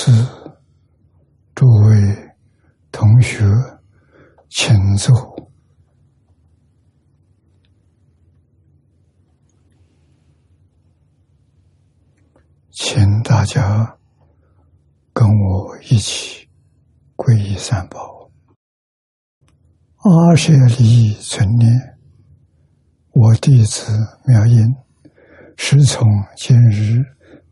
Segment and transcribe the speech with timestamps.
[0.00, 0.12] 是、
[1.56, 2.30] 诸位
[2.92, 3.44] 同学，
[4.48, 5.50] 请坐，
[12.70, 13.98] 请大家
[15.12, 16.48] 跟我一起
[17.16, 18.30] 皈依三宝。
[19.96, 21.98] 阿舍利存念，
[23.14, 23.90] 我弟子
[24.24, 24.64] 妙音，
[25.56, 27.04] 时从今日。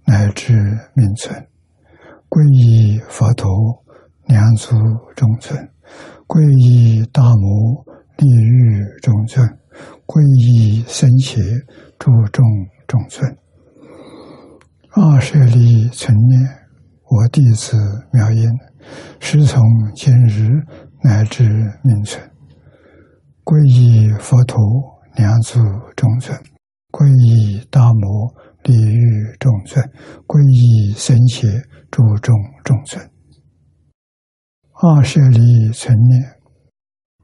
[0.09, 0.55] 乃至
[0.95, 1.49] 命存，
[2.37, 3.49] 皈依佛陀，
[4.27, 4.77] 两足
[5.17, 5.57] 中尊；
[6.27, 7.83] 皈依大摩
[8.19, 9.43] 利欲中尊；
[10.05, 11.41] 皈依僧伽
[11.99, 12.45] 诸众
[12.87, 13.39] 中尊。
[14.91, 16.43] 二舍利存念，
[17.09, 17.75] 我弟子
[18.13, 18.47] 妙音，
[19.19, 19.63] 师从
[19.95, 20.51] 今日
[21.03, 21.43] 乃至
[21.83, 22.23] 命存，
[23.45, 24.61] 皈依佛陀，
[25.15, 25.59] 两足
[25.97, 26.37] 中尊；
[26.91, 28.31] 皈依大摩。
[28.67, 28.99] 地狱
[29.39, 29.81] 众尊，
[30.27, 31.47] 皈依僧伽
[31.97, 33.11] 诸众众尊。
[34.83, 36.23] 二舍利存念，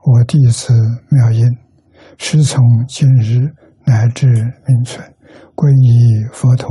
[0.03, 0.73] 我弟子
[1.11, 1.45] 妙音，
[2.17, 3.53] 师从今日
[3.85, 5.07] 乃至命存，
[5.55, 6.67] 皈依佛陀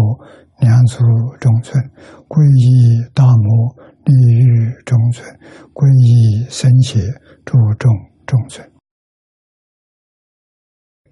[0.61, 0.97] 两足
[1.39, 1.79] 众尊，
[2.27, 5.23] 皈依大摩地狱众尊，
[5.71, 6.99] 皈依僧伽
[7.45, 7.91] 诸众
[8.25, 8.67] 众尊。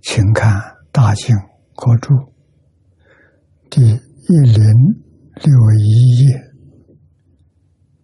[0.01, 0.59] 请看
[0.91, 1.37] 大经
[1.75, 2.15] 国注。
[3.69, 4.73] 第一零
[5.35, 6.48] 六一页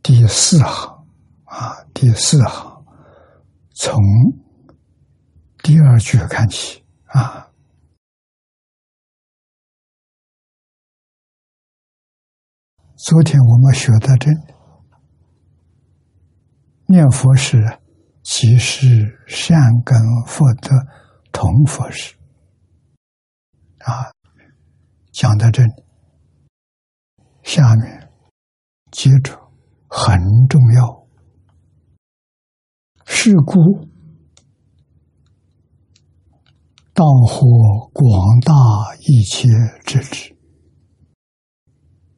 [0.07, 1.03] 第四行
[1.45, 2.85] 啊，第四行
[3.73, 3.99] 从
[5.63, 7.49] 第二句看起啊。
[12.97, 14.29] 昨天我们学的这，
[16.85, 17.57] 念佛时
[18.21, 20.69] 即是善根福德
[21.31, 22.15] 同佛时
[23.79, 24.11] 啊。
[25.11, 25.71] 讲到这里，
[27.41, 28.11] 下面
[28.91, 29.44] 接着
[29.97, 30.19] 很
[30.49, 31.07] 重要。
[33.05, 33.87] 是故，
[36.93, 38.53] 当获广大
[38.99, 39.47] 一切
[39.85, 40.35] 之智。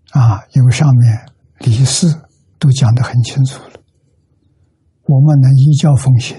[0.10, 1.30] 啊，因为上面
[1.60, 2.20] 李四
[2.58, 3.80] 都讲得很清楚了，
[5.06, 6.36] 我们能依教奉行，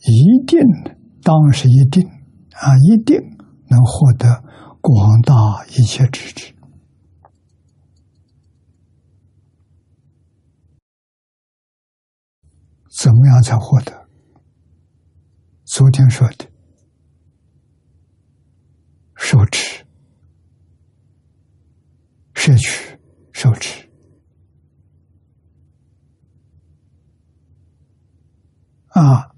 [0.00, 0.60] 一定
[1.22, 2.06] 当时一定
[2.52, 3.16] 啊，一定
[3.70, 4.44] 能获得。
[4.80, 5.34] 广大
[5.70, 6.54] 一切之智，
[13.00, 14.08] 怎么样才获得？
[15.64, 16.50] 昨天说的，
[19.14, 19.86] 受持、
[22.34, 22.98] 摄取、
[23.32, 23.88] 受持
[28.88, 29.30] 啊。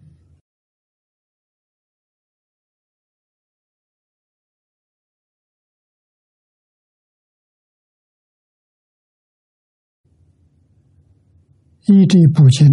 [11.87, 12.67] 依这部经，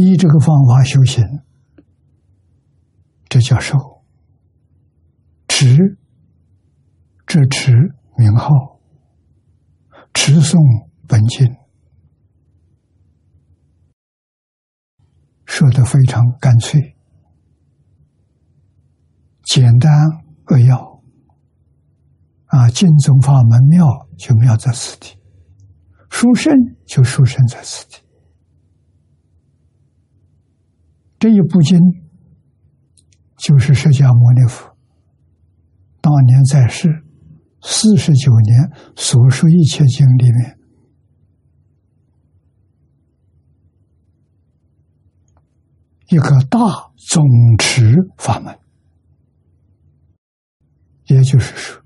[0.00, 1.24] 依这个方法修行，
[3.28, 3.76] 这叫受
[5.48, 5.98] 持，
[7.26, 7.72] 这持
[8.16, 8.78] 名号，
[10.14, 10.56] 持诵
[11.08, 11.52] 本经，
[15.44, 16.96] 说的非常干脆、
[19.42, 19.92] 简单
[20.44, 21.02] 扼要。
[22.46, 23.84] 啊，经宗法门妙，
[24.16, 25.18] 就妙在此地。
[26.08, 26.54] 殊胜
[26.86, 28.07] 就殊胜在此地。
[31.18, 31.78] 这一部经
[33.36, 34.76] 就是释迦牟尼佛
[36.00, 36.88] 当年在世
[37.60, 40.58] 四十九年所说一切经里面
[46.10, 46.58] 一个大
[46.96, 47.22] 总
[47.58, 48.58] 持法门，
[51.06, 51.82] 也就是说。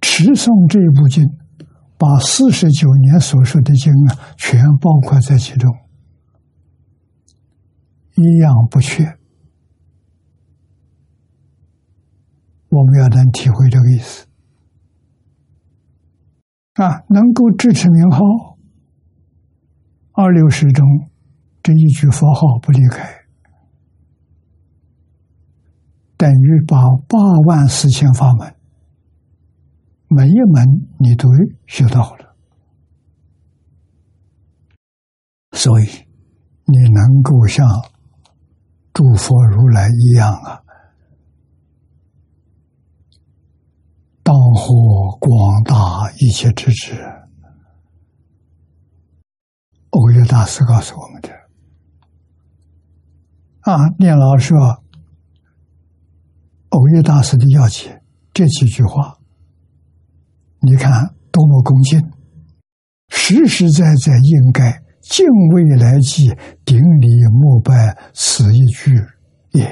[0.00, 1.24] 持诵这一部经，
[2.04, 5.74] 把四十九年所说的经啊，全包括在其中，
[8.16, 9.02] 一样不缺。
[12.68, 14.26] 我们要能体会这个意思
[16.74, 18.18] 啊，能够支持名号，
[20.12, 20.86] 二六十中
[21.62, 23.08] 这一句佛号不离开，
[26.18, 26.76] 等于把
[27.08, 28.54] 八万四千法门。
[30.14, 30.64] 每一门
[31.00, 31.28] 你都
[31.66, 32.36] 学到了，
[35.50, 35.84] 所以
[36.66, 37.66] 你能够像
[38.92, 40.62] 诸佛如来一样啊，
[44.22, 46.94] 当获广大一切之智。
[49.90, 51.28] 欧耶大师告诉我们的
[53.62, 54.56] 啊，念老说
[56.68, 58.00] 欧耶大师的要解
[58.32, 59.18] 这几句话。
[60.64, 62.00] 你看多么恭敬，
[63.08, 66.28] 实实在在应该敬畏来记，
[66.64, 68.96] 顶礼膜拜此一句
[69.50, 69.66] 也。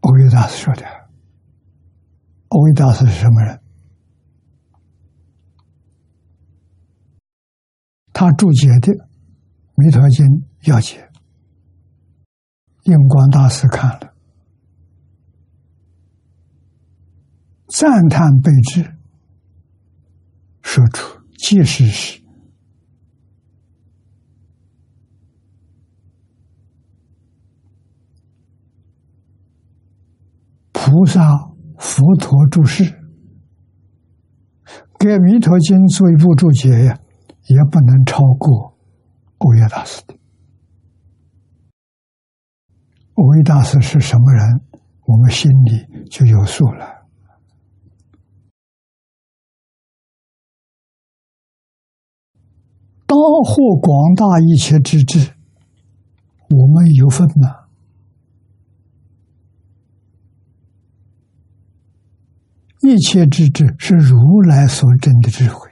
[0.00, 0.84] 欧维大师说的。
[2.48, 3.60] 欧维大师是什么人？
[8.12, 8.92] 他注解的
[9.76, 10.26] 《弥陀经》
[10.64, 11.08] 要解，
[12.84, 14.14] 印光大师看了。
[17.70, 18.82] 赞叹备至，
[20.60, 22.20] 说出即使是
[30.72, 31.22] 菩萨、
[31.78, 32.84] 佛陀注释，
[34.98, 36.98] 给《弥陀经》做一部注解呀，
[37.46, 38.76] 也不能超过
[39.38, 40.16] 欧耶大师的。
[43.14, 44.60] 欧耶大师是什么人？
[45.06, 46.99] 我们心里就有数了。
[53.10, 55.34] 当获广大一切之智，
[56.48, 57.66] 我们有份吗？
[62.82, 65.68] 一切之智是如来所证的智慧，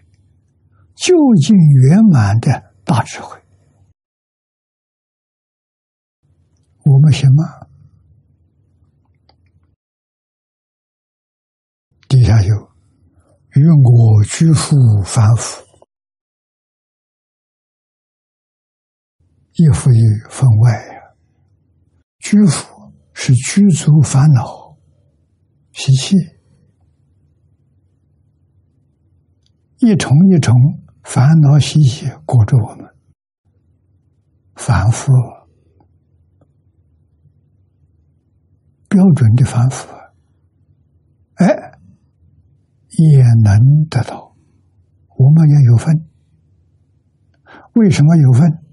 [0.96, 3.40] 究竟圆满的大智慧，
[6.84, 7.68] 我们行吗？
[12.08, 12.56] 底下有
[13.52, 14.74] 与我居复
[15.04, 15.67] 凡夫。
[19.58, 20.00] 亦复于
[20.30, 21.00] 分外呀，
[22.20, 24.76] 居福是居足烦恼
[25.72, 26.14] 习气，
[29.78, 30.54] 一重一重
[31.02, 32.86] 烦恼习气裹着我们，
[34.54, 35.10] 反复
[38.88, 39.92] 标准的反复，
[41.34, 41.46] 哎，
[42.90, 43.58] 也能
[43.90, 44.36] 得到，
[45.16, 46.08] 我们也有份。
[47.74, 48.67] 为什么有份？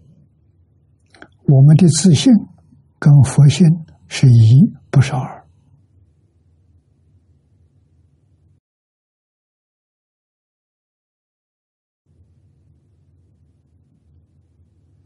[1.48, 2.34] 我们的自信
[3.00, 3.68] 跟佛性
[4.08, 5.46] 是一，不是二。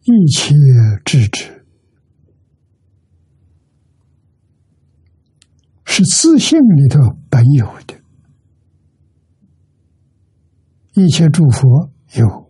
[0.01, 0.55] 一切
[1.05, 1.67] 智智
[5.85, 6.99] 是自信里头
[7.29, 7.93] 本有的，
[10.93, 12.48] 一切诸佛有。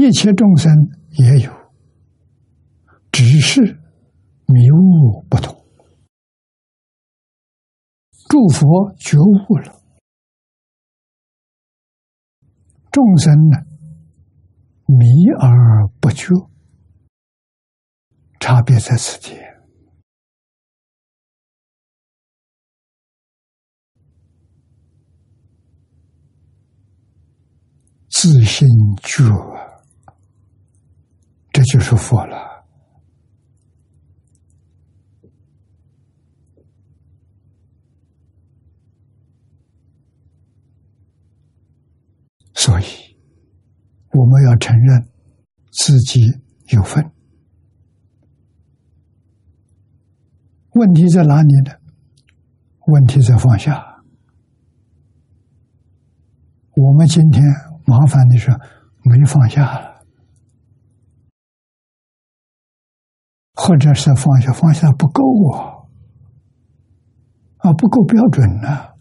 [0.00, 0.72] 一切众生
[1.10, 1.52] 也有，
[3.10, 3.60] 只是
[4.46, 5.52] 迷悟不同。
[8.28, 9.82] 诸佛觉悟了，
[12.92, 13.58] 众生呢
[14.86, 15.04] 迷
[15.40, 16.32] 而不觉，
[18.38, 19.36] 差别在此地。
[28.08, 28.68] 自信
[29.02, 29.67] 觉。
[31.58, 32.64] 这就是佛了，
[42.54, 42.84] 所以
[44.12, 45.08] 我们要承认
[45.72, 46.20] 自己
[46.68, 47.04] 有份。
[50.74, 51.72] 问题在哪里呢？
[52.86, 54.04] 问题在放下。
[56.76, 57.42] 我们今天
[57.84, 58.48] 麻烦的是
[59.02, 59.87] 没放下。
[63.60, 65.82] 或者是放下，放下不够啊，
[67.58, 68.94] 啊不够标准呢。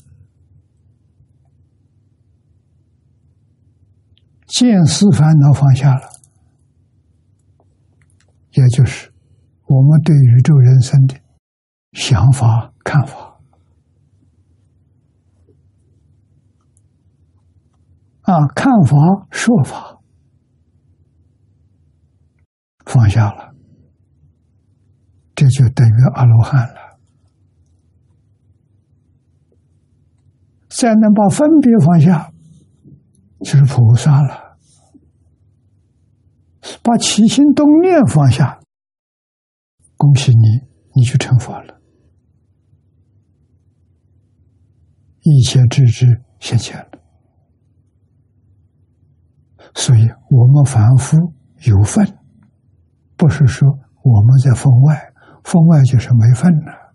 [4.48, 6.10] 见思烦恼放下了，
[8.54, 9.14] 也就是
[9.68, 11.16] 我们对宇宙人生的
[11.92, 13.40] 想法看法
[18.24, 18.98] 啊，看法
[19.30, 20.00] 说法
[22.86, 23.54] 放下了。
[25.38, 26.98] 这就等于阿罗汉了。
[30.68, 32.32] 再能把分别放下，
[33.42, 34.58] 就是菩萨了。
[36.82, 38.60] 把起心动念放下，
[39.96, 41.80] 恭喜你，你就成佛了。
[45.22, 47.00] 一切智智现前了。
[49.76, 50.02] 所以
[50.32, 51.16] 我们凡夫
[51.68, 52.18] 有份，
[53.16, 53.70] 不是说
[54.02, 55.07] 我们在分外。
[55.48, 56.94] 分外就是没份了，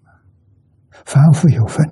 [1.07, 1.91] 凡夫有份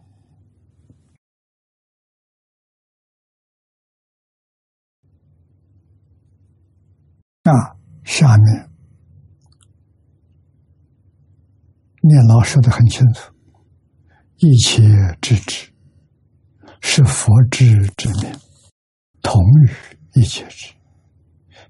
[7.45, 7.81] 那。
[8.03, 8.69] 下面
[12.03, 13.33] 念老说的很清楚：
[14.39, 14.83] 一切
[15.21, 15.73] 智智
[16.81, 18.33] 是佛智之名，
[19.23, 19.71] 同于
[20.15, 20.75] 一切智。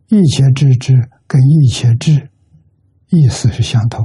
[0.08, 0.94] 一切智智
[1.26, 2.30] 跟一切智
[3.08, 4.02] 意思是相同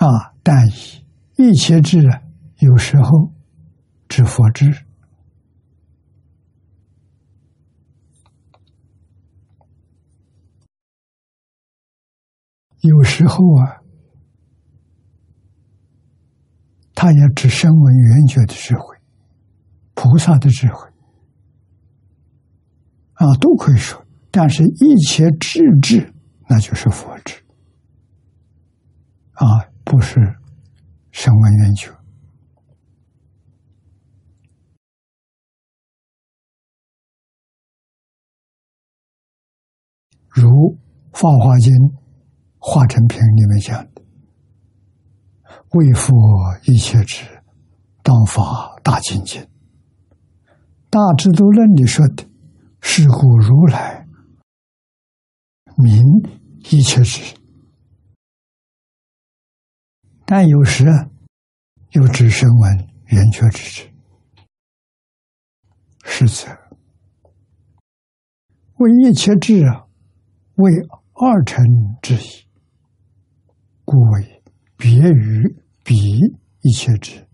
[0.00, 1.04] 啊，但以
[1.36, 2.22] 一切智啊，
[2.60, 3.30] 有时候
[4.08, 4.64] 指佛智，
[12.80, 13.84] 有时候啊，
[16.94, 18.96] 他也指声闻缘觉的智慧，
[19.92, 20.88] 菩萨的智慧。
[23.12, 26.14] 啊，都可以说，但是一切智智，
[26.48, 27.34] 那就是佛智，
[29.34, 29.44] 啊，
[29.90, 30.20] 不是
[31.10, 31.90] 声闻缘觉。
[40.28, 40.48] 如
[41.12, 41.72] 《法华经》
[42.58, 44.02] 华严品里面讲的
[45.74, 46.14] ：“为佛
[46.66, 47.24] 一切智，
[48.04, 49.42] 当法大精进。”
[50.88, 52.30] 《大智度论》里说的。
[52.82, 54.06] 是故如来
[55.76, 56.02] 名
[56.70, 57.36] 一切智，
[60.32, 60.84] 但有时
[61.90, 63.90] 又只身闻圆觉之智，
[66.04, 66.56] 是则
[68.76, 69.88] 为一切智啊，
[70.54, 70.70] 为
[71.14, 71.66] 二乘
[72.00, 72.46] 之一，
[73.84, 74.42] 故为
[74.76, 75.42] 别于
[75.82, 75.96] 彼
[76.60, 77.26] 一切智，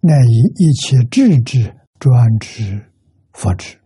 [0.00, 2.92] 乃以一切智智专指
[3.34, 3.78] 佛智。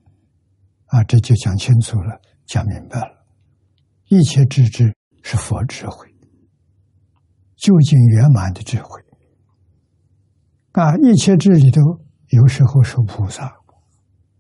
[0.86, 3.22] 啊，这就讲清楚了，讲明白了。
[4.08, 6.09] 一切智智是佛智慧，
[7.60, 9.00] 究竟圆满的智慧。
[10.72, 11.80] 啊，一切智里头，
[12.28, 13.54] 有时候说菩萨，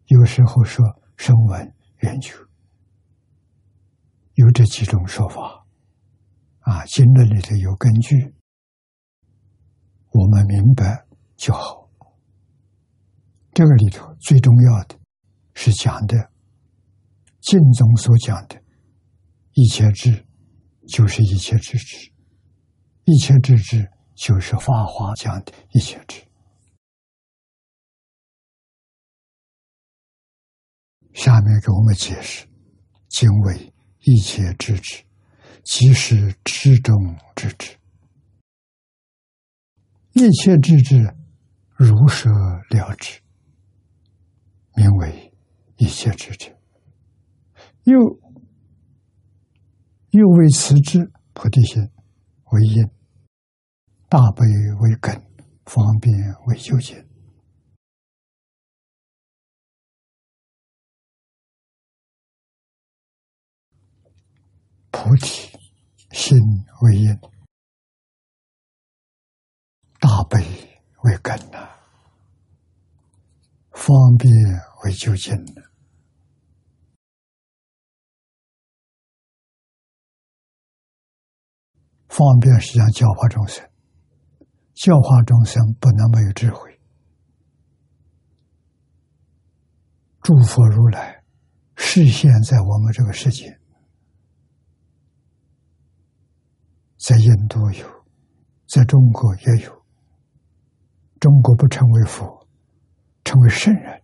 [0.06, 0.84] 有时候说
[1.16, 2.34] 声闻缘觉，
[4.34, 5.66] 有这几种说法。
[6.60, 8.34] 啊，经论里头有根据，
[10.12, 11.90] 我们明白就好。
[13.52, 14.98] 这个里头最重要的
[15.54, 16.30] 是讲的。
[17.40, 18.62] 经中所讲的
[19.54, 20.26] 一切智，
[20.86, 22.09] 就是一切智智；
[23.04, 26.22] 一切智智，就是法华讲的一切智。
[31.12, 32.46] 下面给我们解释：
[33.08, 35.04] 经为一切智智，
[35.64, 36.94] 即是智中
[37.34, 37.76] 之智。
[40.12, 41.14] 一切智智，
[41.74, 42.30] 如舍
[42.70, 43.20] 了之，
[44.74, 45.32] 名为
[45.76, 46.56] 一切智智。
[47.84, 47.98] 又
[50.10, 51.82] 又为此之菩提心
[52.52, 52.84] 为因，
[54.08, 54.44] 大悲
[54.80, 55.14] 为根，
[55.66, 56.12] 方便
[56.46, 56.96] 为究竟。
[64.90, 65.56] 菩提
[66.10, 66.36] 心
[66.82, 67.16] 为因，
[70.00, 70.38] 大悲
[71.04, 71.70] 为根呐，
[73.70, 74.32] 方便
[74.84, 75.32] 为究竟。
[82.10, 83.64] 方便是想教化众生，
[84.74, 86.68] 教化众生不能没有智慧。
[90.20, 91.22] 诸佛如来
[91.76, 93.58] 视现在我们这个世界，
[96.98, 97.86] 在印度有，
[98.66, 99.80] 在中国也有。
[101.20, 102.46] 中国不称为佛，
[103.24, 104.02] 称为圣人，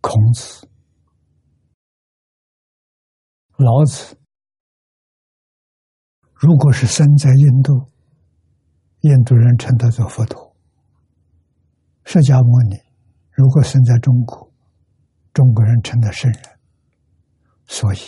[0.00, 0.68] 孔子。
[3.56, 4.16] 老子
[6.34, 7.72] 如果是生在印度，
[9.00, 10.54] 印度人称他做佛陀；
[12.04, 12.76] 释迦牟尼
[13.30, 14.52] 如果生在中国，
[15.32, 16.42] 中国人称他圣人。
[17.66, 17.98] 所以，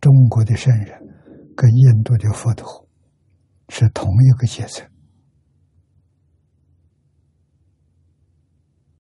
[0.00, 0.98] 中国的圣人
[1.56, 2.88] 跟印度的佛陀
[3.68, 4.88] 是同一个阶层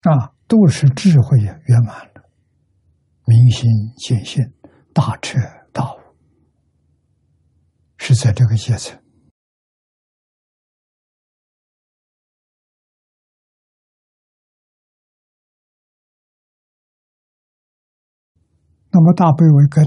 [0.04, 2.30] 啊，都是智慧圆满了，
[3.26, 4.42] 明心见性，
[4.94, 5.38] 大彻。
[5.72, 5.98] 道
[7.98, 9.02] 是在这个阶层，
[18.92, 19.86] 那么大悲为根，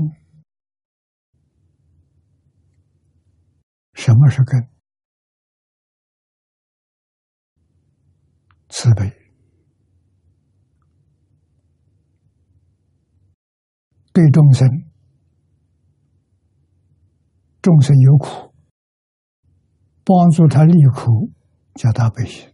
[3.94, 4.68] 什么是根？
[8.68, 9.10] 慈悲，
[14.12, 14.91] 对众生。
[17.62, 18.52] 众生有苦，
[20.04, 21.30] 帮助他离苦，
[21.76, 22.50] 叫大悲心；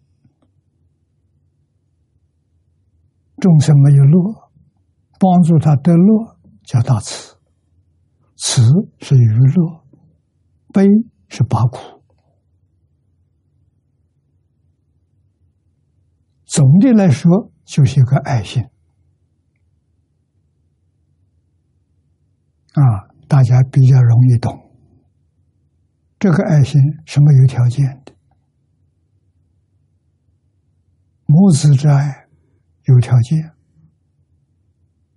[3.38, 4.50] 众生没有乐，
[5.18, 7.38] 帮助他得乐，叫大慈。
[8.36, 8.62] 慈
[9.00, 9.84] 是娱乐，
[10.74, 10.86] 悲
[11.28, 12.02] 是拔苦。
[16.44, 18.62] 总的来说，就是一个爱心
[22.74, 24.67] 啊，大家比较容易懂。
[26.18, 28.12] 这个爱心是没有条件的，
[31.26, 32.26] 母子之爱
[32.84, 33.52] 有条件。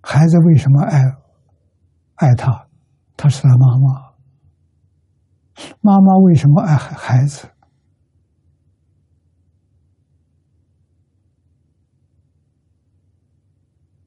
[0.00, 1.00] 孩子为什么爱
[2.16, 2.68] 爱他？
[3.16, 4.12] 他是他妈妈。
[5.80, 7.48] 妈妈为什么爱孩子？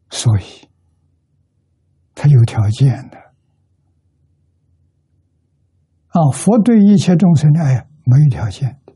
[0.10, 0.70] 所以，
[2.14, 3.25] 他有条件的。
[6.16, 8.94] 啊，佛对一切众生的爱没有条件的，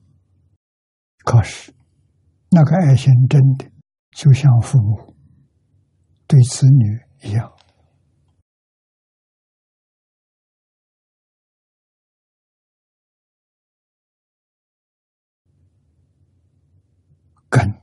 [1.26, 1.74] 可是
[2.50, 3.70] 那个爱心真的
[4.12, 5.14] 就像父母
[6.28, 7.52] 对子女一样，
[17.50, 17.82] 根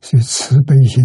[0.00, 1.04] 是慈悲心，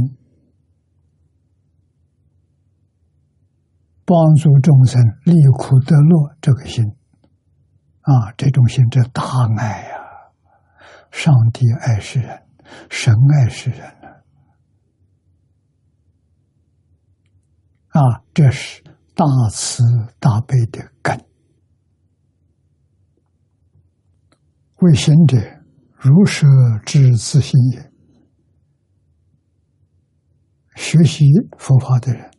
[4.06, 6.82] 帮助众生离苦得乐这个心。
[8.06, 9.24] 啊，这种心这大
[9.58, 9.96] 爱呀！
[11.12, 12.44] 上帝爱世人，
[12.90, 14.08] 神爱世人呢。
[17.90, 18.84] 啊，这是
[19.16, 19.82] 大慈
[20.20, 21.20] 大悲的根。
[24.82, 25.38] 为行者，
[25.98, 26.46] 如舍
[26.86, 27.92] 之自心也。
[30.76, 31.26] 学习
[31.58, 32.35] 佛法的人。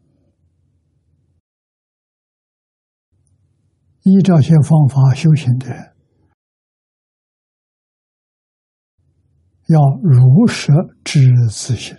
[4.08, 5.92] 依照些方法修行的人，
[9.66, 10.70] 要如实
[11.02, 11.96] 知自性。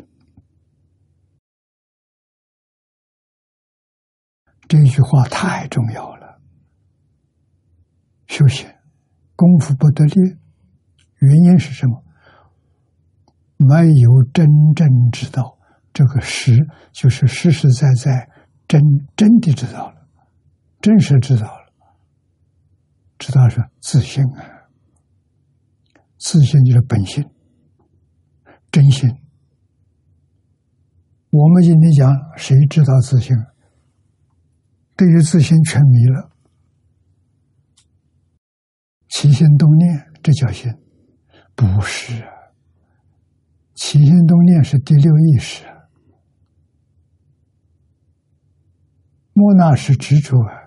[4.69, 6.39] 这句话太重要了。
[8.27, 8.69] 修行
[9.35, 10.37] 功夫不得力，
[11.19, 12.05] 原因是什么？
[13.57, 15.57] 没有真正知道
[15.91, 16.55] 这个实，
[16.93, 18.29] 就是实实在在、
[18.65, 18.81] 真
[19.17, 20.07] 真的知道了，
[20.79, 21.56] 真实知道。
[23.17, 24.69] 知道是自信啊，
[26.17, 27.23] 自信就是本性、
[28.71, 29.09] 真心。
[31.29, 33.35] 我们今天讲，谁知道自信？
[34.95, 36.31] 对于自信全迷了，
[39.09, 40.71] 起心动念，这叫心？
[41.55, 42.13] 不是，
[43.73, 45.65] 起心动念是第六意识，
[49.33, 50.66] 莫那是执着啊。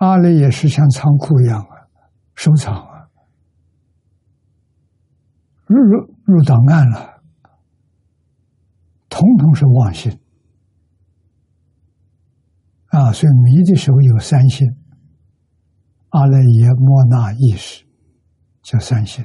[0.00, 1.76] 阿赖也是像仓库一样啊，
[2.34, 3.06] 收藏啊，
[5.66, 7.22] 入入入档案了，
[9.10, 10.10] 统统是妄心
[12.86, 13.12] 啊！
[13.12, 14.66] 所以迷的时候有三心，
[16.08, 17.84] 阿赖耶莫那意识
[18.62, 19.22] 叫三心。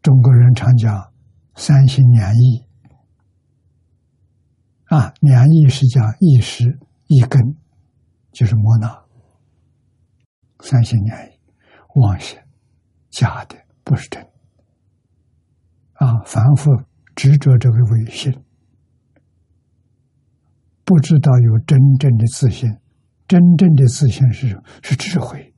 [0.00, 1.12] 中国人常讲
[1.56, 2.65] 三心两意。
[4.86, 7.56] 啊，两意是讲意识一根，
[8.32, 9.04] 就是摩那
[10.60, 11.40] 三心两意，
[11.96, 12.40] 妄想
[13.10, 14.22] 假的，不是真。
[15.94, 16.70] 啊，反复
[17.14, 18.32] 执着这个伪心，
[20.84, 22.78] 不知道有真正的自信。
[23.26, 25.52] 真正的自信是是智慧，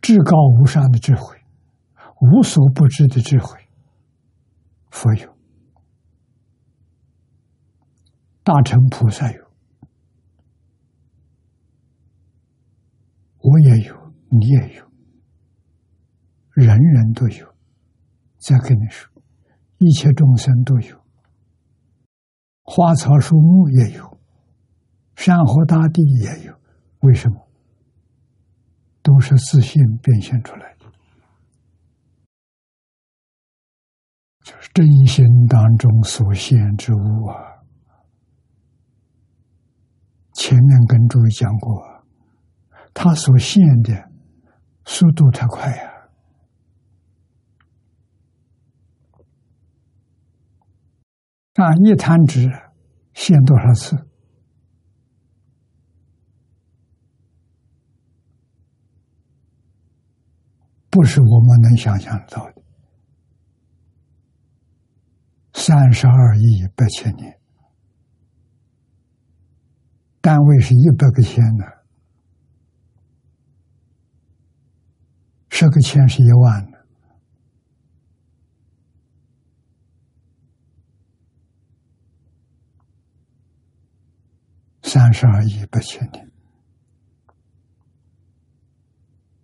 [0.00, 1.36] 至高无上的智慧，
[2.20, 3.58] 无所不知的智慧，
[4.90, 5.35] 佛有。
[8.46, 9.44] 大乘菩萨有，
[13.38, 14.88] 我也有，你也有，
[16.52, 17.56] 人人都有。
[18.38, 19.10] 再跟你说，
[19.78, 21.04] 一切众生都有，
[22.62, 24.20] 花草树木也有，
[25.16, 26.56] 山河大地也有。
[27.00, 27.48] 为什么？
[29.02, 30.86] 都是自信变现出来的，
[34.44, 37.55] 就是真心当中所现之物啊。
[40.38, 41.82] 前面跟诸位讲过，
[42.92, 44.10] 他所现的
[44.84, 45.92] 速度太快呀！
[51.54, 52.50] 啊，一弹指
[53.14, 53.96] 现多少次？
[60.90, 62.62] 不是我们能想象得到的。
[65.54, 67.40] 三十二亿八千年。
[70.26, 71.64] 单位是一百个千呢，
[75.48, 76.78] 十个千是一万呢，
[84.82, 86.28] 三十二亿八千年，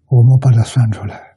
[0.09, 1.37] 我们把它算出来，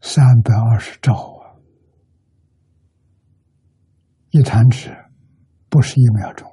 [0.00, 1.37] 三百二十兆。
[4.30, 4.94] 一弹指
[5.68, 6.50] 不是一秒钟，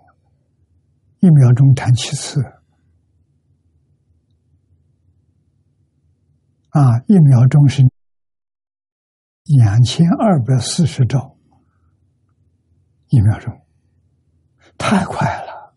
[1.20, 2.42] 一秒钟弹七次
[6.70, 7.00] 啊！
[7.08, 7.82] 一秒钟是
[9.44, 11.38] 两千二百四十兆。
[13.10, 13.54] 一秒钟，
[14.78, 15.74] 太快了！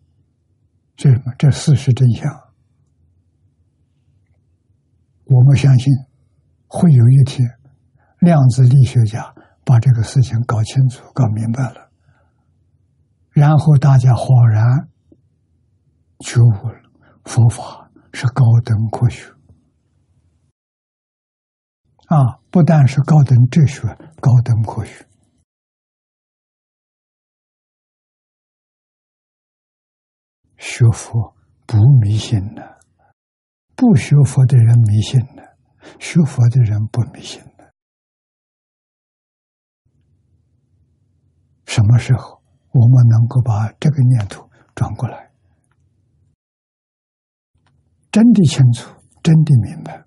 [0.95, 1.09] 这？
[1.37, 2.29] 这事实真相。
[5.25, 5.93] 我们相信，
[6.67, 7.47] 会有一天，
[8.19, 9.33] 量子力学家
[9.63, 11.88] 把这个事情搞清楚、搞明白了，
[13.39, 14.89] 然后大家恍然
[16.19, 16.91] 觉悟了：
[17.23, 19.31] 佛法是高等科学
[22.07, 22.43] 啊！
[22.51, 23.87] 不但是高等哲学、
[24.19, 25.07] 高等科学。
[30.57, 31.33] 学佛
[31.65, 32.81] 不迷信的，
[33.73, 35.57] 不学佛的人迷信的，
[35.97, 37.71] 学佛的人不迷信的。
[41.65, 42.38] 什么时候
[42.71, 45.31] 我们能够把这个念头转过来，
[48.11, 50.05] 真的清楚，真的明白，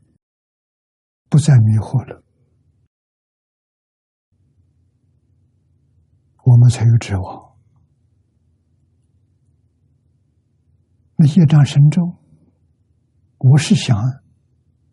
[1.29, 2.23] 不再迷惑了，
[6.45, 7.53] 我们才有指望。
[11.17, 12.17] 那业障深重，
[13.39, 13.97] 我是想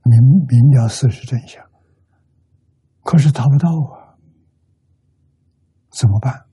[0.04, 1.64] 明明了事实真相，
[3.04, 4.18] 可是达不到啊，
[5.92, 6.49] 怎么办？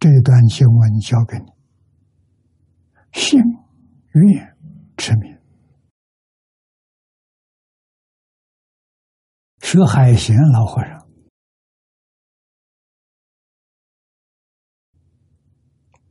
[0.00, 1.52] 这段经文交给你，
[3.12, 3.38] 信
[4.12, 4.56] 愿
[4.96, 5.38] 持名，
[9.60, 11.06] 学海贤老和尚。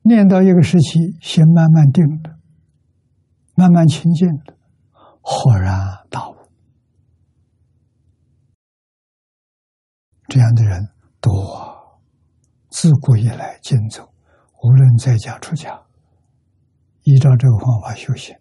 [0.04, 2.39] 念到一个时期，心慢慢定了，
[3.56, 4.56] 慢慢清净了，
[5.21, 6.36] 豁然大悟。
[10.28, 10.88] 这样的人
[11.19, 11.79] 多，
[12.82, 14.10] 自古以来经走，
[14.63, 15.86] 无论在家出家，
[17.04, 18.34] 依照这个方法修行，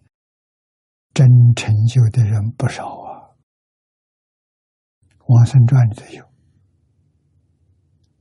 [1.13, 3.35] 真成就的人不少啊。
[5.35, 6.23] 《往生传》里的有，《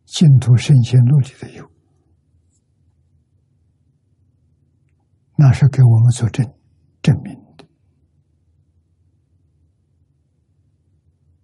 [0.06, 1.70] 净土圣贤录》里的有。
[5.36, 6.44] 那是给我们做证
[7.00, 7.64] 证明的。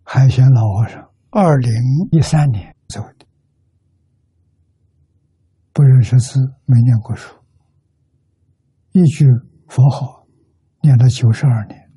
[0.02, 1.72] 海贤老和尚二零
[2.10, 3.26] 一三年走的，
[5.74, 7.36] 不认识字，没念过书，
[8.92, 9.26] 一句
[9.68, 10.26] 佛号
[10.80, 11.90] 念了九十二年，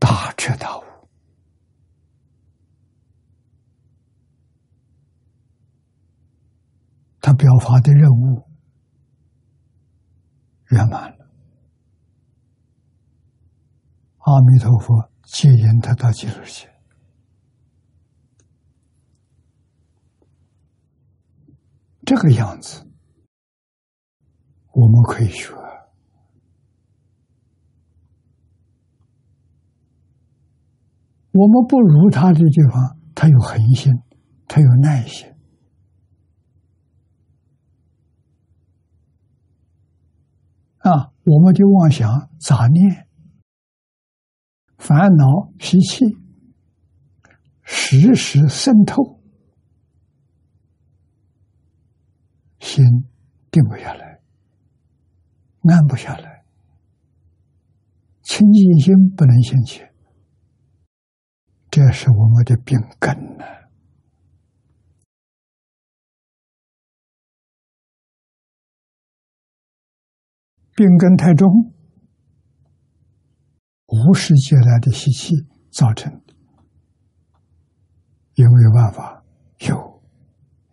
[0.00, 0.82] 大彻大悟。
[7.20, 8.44] 他表发的任务。
[10.70, 11.30] 圆满了，
[14.18, 16.75] 阿弥陀佛接引他到极乐世界，
[22.06, 22.86] 这个样子
[24.72, 25.52] 我们可以学。
[31.32, 33.92] 我们不如他的地方，他有恒心，
[34.46, 35.28] 他有耐心。
[40.78, 43.08] 啊，我们就妄想、杂念、
[44.78, 46.04] 烦恼、习气，
[47.64, 49.15] 时时渗透，
[52.66, 52.84] 心
[53.52, 54.20] 定不下来，
[55.72, 56.44] 安不下来，
[58.22, 59.82] 清净心不能兴起，
[61.70, 63.44] 这是我们的病根呢。
[70.74, 71.48] 病根太重，
[73.86, 75.32] 无始劫来的习气
[75.70, 76.34] 造成的。
[78.34, 79.24] 有没有办法？
[79.60, 80.02] 有，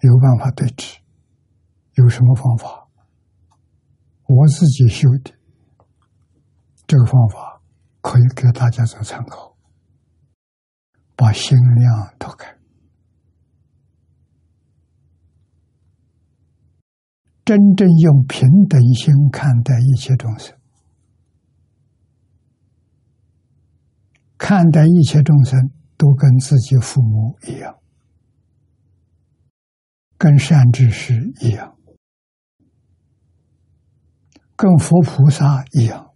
[0.02, 1.03] 有办法对治。
[1.96, 2.88] 有什么方法？
[4.28, 5.34] 我自己修的
[6.88, 7.62] 这个方法，
[8.02, 9.56] 可以给大家做参考。
[11.16, 12.58] 把心量打开。
[17.46, 20.58] 真正用平等心看待一切众生，
[24.38, 27.78] 看待一切众生都跟自己父母一样，
[30.18, 31.73] 跟善知识一样，
[34.56, 36.14] 跟佛菩萨一样，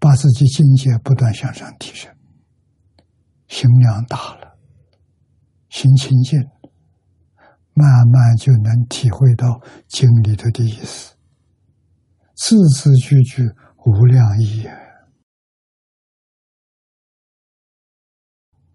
[0.00, 2.14] 把自己境界不断向上提升，
[3.46, 4.58] 心量大了。
[5.70, 6.40] 心清净，
[7.74, 11.14] 慢慢就能体会到经里头的意思，
[12.34, 13.42] 字字句句
[13.84, 14.66] 无量意，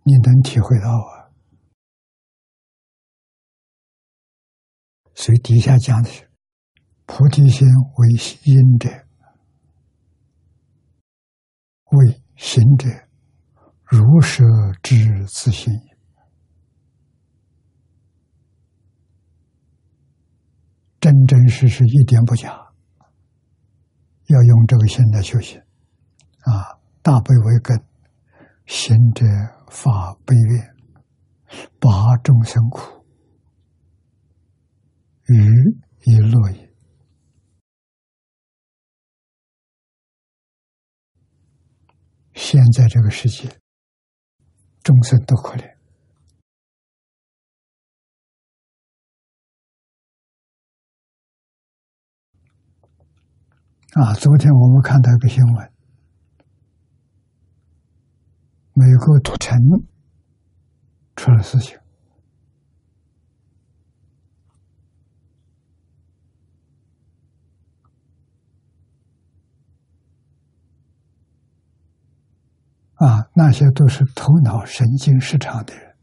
[0.03, 1.22] 你能体会到啊？
[5.15, 6.29] 所以底下讲的是
[7.05, 8.09] 菩提心为
[8.45, 8.89] 因者，
[11.91, 12.89] 为行者，
[13.83, 14.43] 如舍
[14.81, 14.95] 之
[15.27, 15.93] 自性也。
[20.99, 22.59] 真真实实，一点不假。
[24.27, 27.77] 要用这个心来修行，啊，大悲为根，
[28.65, 29.25] 行者
[29.69, 30.75] 法悲愿，
[31.77, 33.02] 拔众生苦，
[35.27, 35.35] 于
[36.03, 36.73] 以乐也。
[42.33, 43.47] 现在这个世界，
[44.83, 45.73] 众生都可怜。
[53.93, 54.13] 啊！
[54.15, 55.73] 昨天我们看到一个新闻，
[58.73, 59.55] 美国土城
[61.15, 61.82] 出了事情。
[73.05, 75.93] 啊，那些都是头脑神经失常的人，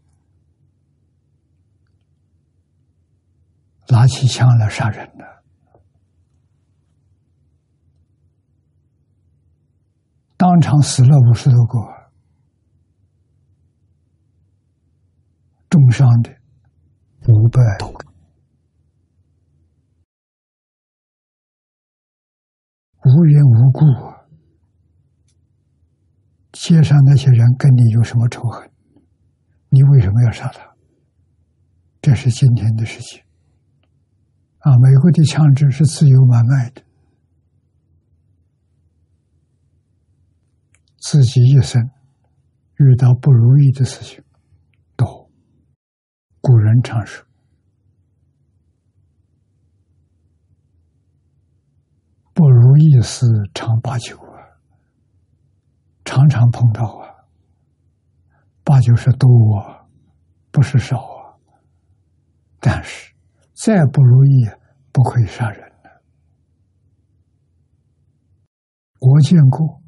[3.89, 5.25] 拿起枪来杀人的。
[10.37, 11.79] 当场死了五十多个，
[15.71, 16.31] 重伤的
[17.29, 18.07] 五百多个，
[23.05, 23.87] 无缘无故，
[26.63, 28.71] 街上那些人跟你有什么仇恨？
[29.71, 30.77] 你为什么要杀他？
[32.03, 33.23] 这是今天的事情。
[34.59, 36.83] 啊，美国的枪支是自由买卖的。
[40.99, 41.83] 自己一生
[42.77, 44.23] 遇到不如意的事情
[44.97, 45.31] 多，
[46.43, 47.25] 古人常说
[52.35, 54.19] ：“不如意事常八九，
[56.11, 57.07] 常常碰到啊。
[58.65, 59.87] 八九十多啊，
[60.51, 61.39] 不是少啊。
[62.59, 63.15] 但是
[63.55, 64.51] 再不如意，
[64.91, 66.03] 不可以杀人了。
[68.99, 69.81] 我见过。”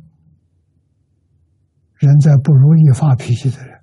[1.99, 3.83] 人在不如意发脾气的人，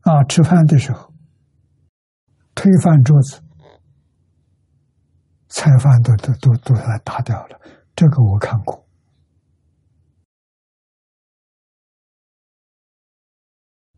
[0.00, 1.12] 啊，吃饭的时候
[2.54, 3.42] 推翻桌子，
[5.48, 7.58] 菜饭都都都都来打掉了。
[7.94, 8.86] 这个我看过，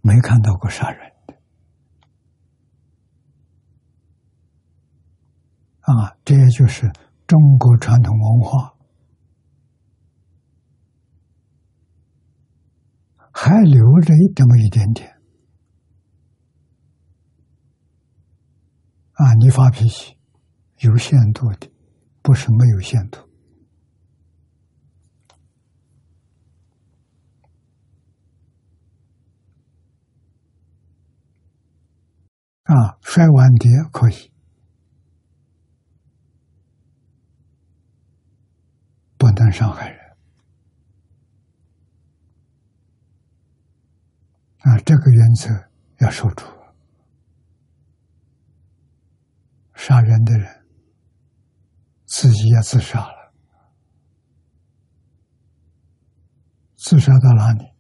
[0.06, 1.34] 没看到过杀人的。
[5.80, 6.92] 啊，这也就是
[7.26, 8.74] 中国传统文化。
[13.32, 15.10] 还留着这么一点点
[19.14, 19.32] 啊！
[19.40, 20.16] 你发脾气
[20.80, 21.70] 有限度的，
[22.22, 23.23] 不是没有限度
[32.64, 32.98] 啊！
[33.03, 34.33] 摔碗碟可以，
[39.18, 40.16] 不能伤害人。
[44.61, 45.50] 啊，这个原则
[45.98, 46.46] 要守住。
[49.74, 50.66] 杀人的人
[52.07, 53.35] 自己也自杀了，
[56.77, 57.74] 自杀到哪里？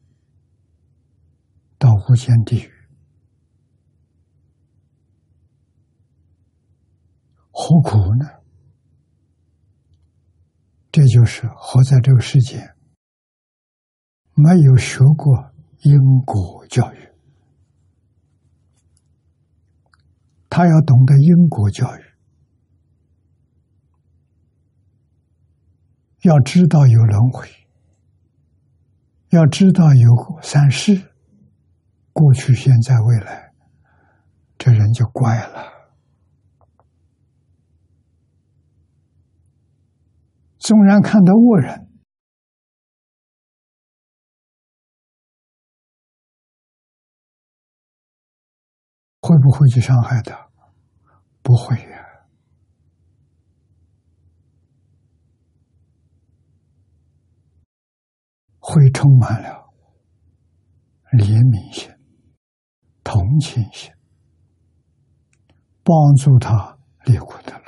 [1.78, 2.83] 到无间地狱，
[7.56, 8.26] 何苦呢？
[10.90, 12.74] 这就是活在这个世界，
[14.34, 15.54] 没有学过。
[15.84, 15.92] 因
[16.24, 17.12] 果教育，
[20.48, 22.00] 他要懂得因果教育，
[26.22, 27.46] 要知道有轮回，
[29.28, 31.12] 要知道有三世，
[32.14, 33.52] 过去、现在、未来，
[34.56, 35.73] 这人就怪了。
[40.64, 41.90] 纵然看到恶人。
[49.20, 50.48] 会不会去伤害他？
[51.42, 52.26] 不会呀，
[58.58, 59.70] 会充满了
[61.12, 61.90] 怜悯心，
[63.02, 63.92] 同情心，
[65.82, 67.63] 帮助他离苦得乐。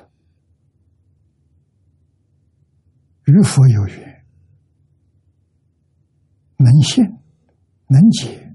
[3.26, 4.24] 与佛有缘，
[6.58, 7.04] 能信、
[7.88, 8.54] 能解、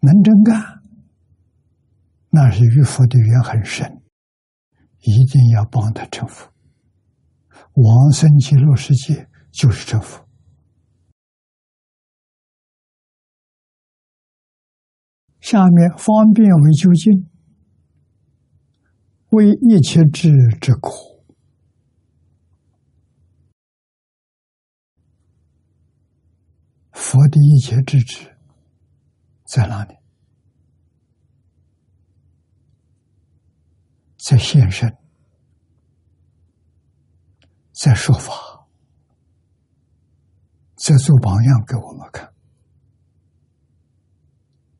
[0.00, 0.80] 能真干，
[2.30, 4.00] 那是与佛的缘很深，
[5.00, 6.52] 一定要帮他成佛。
[7.72, 10.24] 往生极乐世界就是成佛。
[15.40, 17.28] 下面方便为究竟，
[19.30, 21.15] 为一切智之苦。
[27.16, 28.36] 佛的一切智智
[29.46, 29.96] 在哪里？
[34.18, 34.94] 在现身，
[37.72, 38.34] 在说法，
[40.74, 42.30] 在做榜样给我们看。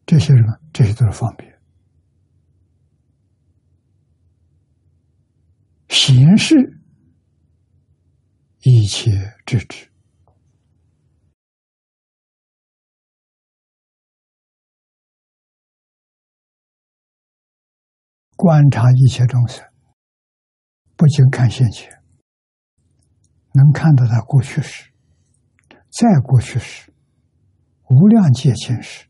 [0.05, 0.45] 这些人，
[0.75, 1.59] 这些都是方便
[5.89, 6.55] 形式
[8.61, 9.11] 一切
[9.47, 9.91] 智智。
[18.37, 19.65] 观察一切众生，
[20.95, 21.91] 不仅看现前，
[23.55, 24.93] 能看到他过去时，
[25.91, 26.93] 再过去时，
[27.89, 29.07] 无量界前时，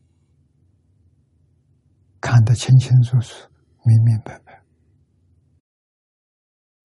[2.21, 3.49] 看得清清楚楚、
[3.83, 4.63] 明明白白。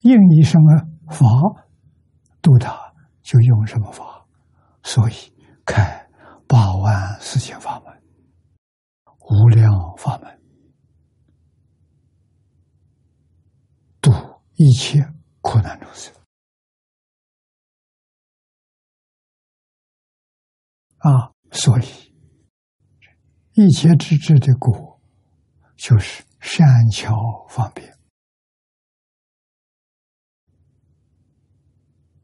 [0.01, 0.79] 应以什么
[1.09, 1.25] 法
[2.41, 2.77] 度他，
[3.23, 4.27] 就用什么法。
[4.83, 5.15] 所以
[5.65, 6.11] 开
[6.49, 8.03] 八万四千法门，
[9.31, 10.42] 无量法门。
[14.65, 16.15] 一切苦难众生
[20.99, 22.15] 啊，所以
[23.55, 25.01] 一切之智的果，
[25.75, 27.13] 就是善巧
[27.49, 27.93] 方便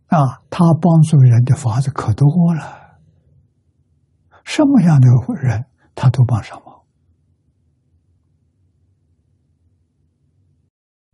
[0.07, 0.45] 啊。
[0.49, 3.01] 他帮助人的法子可多了，
[4.45, 5.09] 什么样的
[5.43, 6.87] 人他都帮上忙，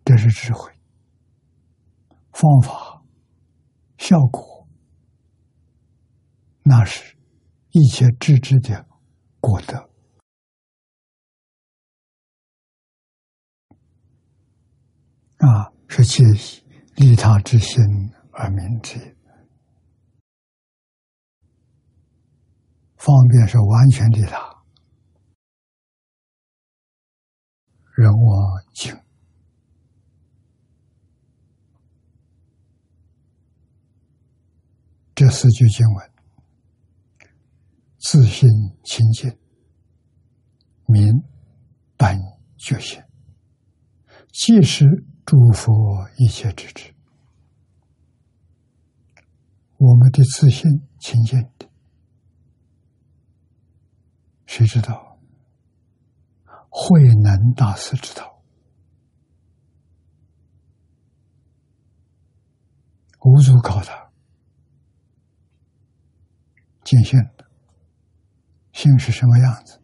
[0.05, 0.74] 这是智慧。
[2.35, 3.01] 方法、
[3.97, 4.69] 效果，
[6.65, 7.17] 那是
[7.71, 8.85] 一切智智的
[9.39, 9.79] 果德
[15.37, 17.81] 啊，是借以利他之心
[18.33, 18.99] 而明之。
[22.97, 24.65] 方便是完全利他，
[27.95, 29.04] 人我境。
[35.25, 36.11] 这四句经文，
[37.99, 38.47] 自信
[38.85, 39.35] 清净，
[40.85, 41.03] 明
[41.97, 42.21] 本
[42.59, 43.03] 觉性，
[44.35, 44.85] 即是
[45.25, 45.73] 诸佛
[46.19, 46.95] 一切之智。
[49.79, 50.71] 我们的自信
[51.01, 51.71] 清净的，
[54.45, 55.19] 谁知道？
[56.69, 58.43] 慧能大师知道，
[63.23, 64.04] 无足考他。
[66.85, 67.45] 见性的
[68.73, 69.81] 性是什么样子？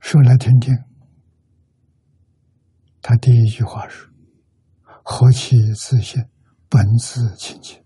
[0.00, 0.74] 说来听听。
[3.00, 4.08] 他第一句话是
[5.04, 6.24] ：“何其自信，
[6.68, 7.82] 本自清净。”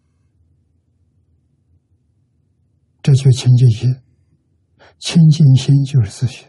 [3.02, 3.94] 这就清净心，
[4.98, 6.48] 清净心就是自信。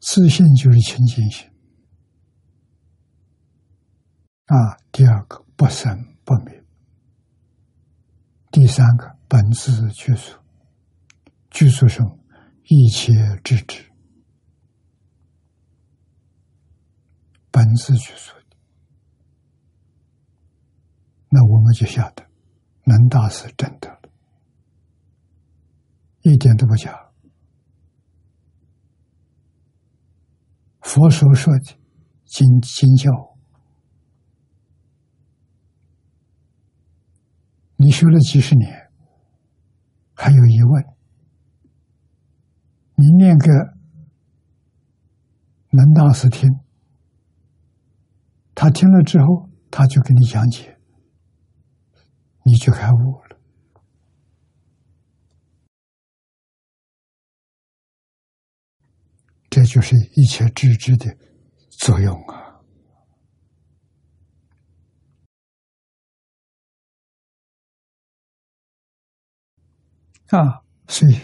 [0.00, 1.50] 自信就是清净心。
[4.46, 6.64] 啊，第二个不生不灭，
[8.52, 10.38] 第三个本自具足，
[11.50, 12.16] 具足什么？
[12.62, 13.92] 一切智智，
[17.50, 18.32] 本自具足
[21.28, 22.24] 那我们就晓得，
[22.84, 24.00] 能大是真的了，
[26.22, 27.10] 一点都不假。
[30.82, 31.76] 佛所说的
[32.24, 33.35] 经经教。
[37.86, 38.90] 你学了几十年，
[40.12, 40.84] 还有疑问？
[42.96, 43.46] 你念个
[45.70, 46.50] 能大师听，
[48.56, 50.76] 他听了之后，他就给你讲解，
[52.42, 53.38] 你就开悟了。
[59.48, 61.16] 这就是一切智智的
[61.70, 62.45] 作用啊！
[70.30, 71.18] 啊，所以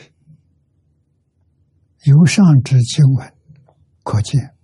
[2.04, 3.34] 由上之经文
[4.02, 4.54] 可见，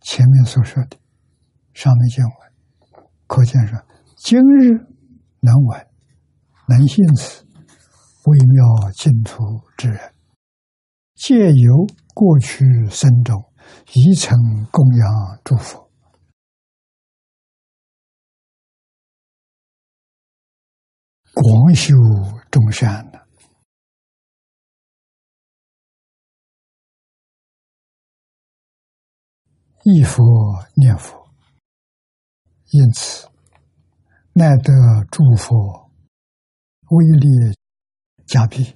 [0.00, 0.98] 前面所说的
[1.72, 3.78] 上面经文可见说，
[4.16, 4.72] 今日
[5.40, 5.86] 能闻
[6.68, 7.44] 能信此
[8.26, 9.42] 微妙净土
[9.76, 10.14] 之人，
[11.14, 13.42] 借由过去生中
[13.94, 14.38] 已曾
[14.70, 15.89] 供养诸佛。
[21.32, 21.94] 广修
[22.50, 23.26] 众善的，
[29.84, 30.22] 忆佛
[30.74, 31.28] 念佛，
[32.72, 33.28] 因此
[34.32, 34.72] 乃得
[35.10, 35.90] 诸佛
[36.90, 37.28] 威力
[38.26, 38.74] 加庇，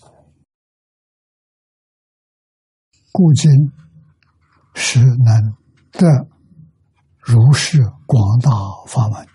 [3.13, 3.51] 故今
[4.75, 5.57] 实能
[5.93, 6.07] 得
[7.19, 8.51] 如是广大
[8.87, 9.34] 法门。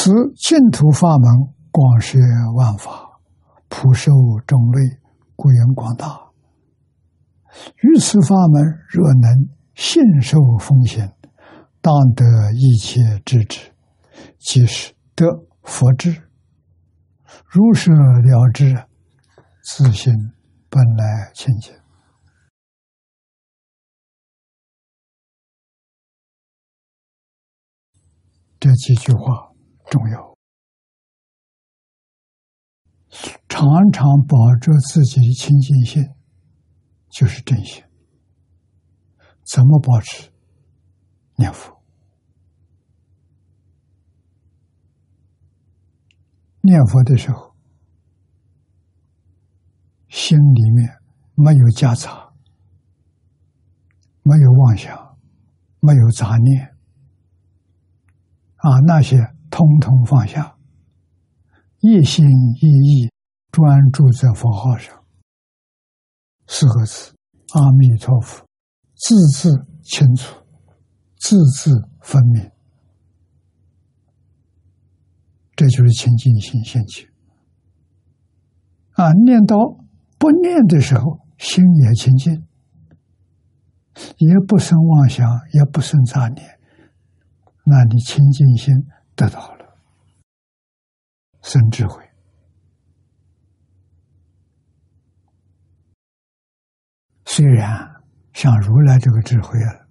[0.00, 1.28] 此净土法门
[1.72, 2.20] 广摄
[2.54, 3.20] 万法，
[3.66, 4.12] 普受
[4.46, 4.96] 众类，
[5.34, 6.30] 故言广大。
[7.82, 11.04] 于此法门若能信受奉行，
[11.80, 13.72] 当得一切智智，
[14.38, 15.26] 即是得
[15.64, 16.30] 佛智，
[17.50, 18.80] 如是了知，
[19.64, 20.14] 自性
[20.70, 21.74] 本来清净。
[28.60, 29.47] 这几句话。
[29.90, 30.36] 重要，
[33.48, 36.04] 常常保住自己的清净心，
[37.10, 37.82] 就是真心。
[39.44, 40.30] 怎么保持？
[41.36, 41.82] 念佛，
[46.60, 47.54] 念佛的时候，
[50.08, 50.98] 心里面
[51.34, 52.30] 没有夹杂，
[54.22, 55.16] 没有妄想，
[55.80, 56.76] 没有杂念，
[58.56, 59.37] 啊，那些。
[59.50, 60.56] 通通放下，
[61.80, 62.26] 一心
[62.60, 63.10] 一意
[63.50, 65.04] 专注在佛号上。
[66.46, 67.14] 四个字：
[67.54, 68.46] 阿弥陀佛，
[68.94, 70.34] 字字清楚，
[71.16, 71.70] 字字
[72.00, 72.50] 分明。
[75.56, 77.06] 这就是清净心现起。
[78.92, 79.56] 啊，念到
[80.18, 82.46] 不念的时候，心也清净，
[84.18, 86.46] 也不生妄想，也不生杂念，
[87.64, 88.74] 那你清净心。
[89.18, 89.76] 得到了
[91.42, 92.08] 生智慧，
[97.24, 98.00] 虽然
[98.32, 99.88] 像如来这个智慧啊，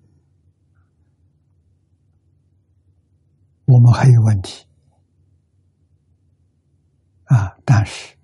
[3.65, 4.65] 我们还有问题
[7.25, 8.15] 啊，但是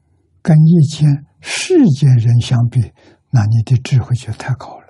[0.41, 1.05] 跟一切
[1.41, 2.79] 世间人相比，
[3.29, 4.82] 那你的智慧就太高了。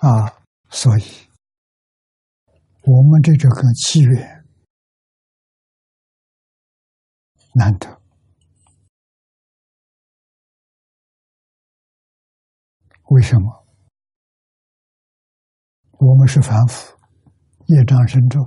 [0.00, 0.32] 啊，
[0.70, 1.02] 所以，
[2.84, 4.44] 我们这这个契约
[7.54, 8.00] 难得。
[13.10, 13.66] 为什么？
[15.98, 16.96] 我们是凡夫，
[17.66, 18.42] 业障深重，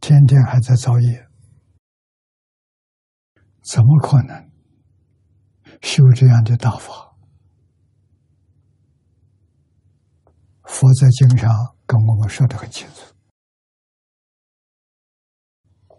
[0.00, 1.28] 天天还在造业，
[3.62, 4.50] 怎么可能
[5.82, 7.11] 修这样的大法？
[10.72, 11.50] 佛在经上
[11.86, 13.14] 跟我们说的很清楚，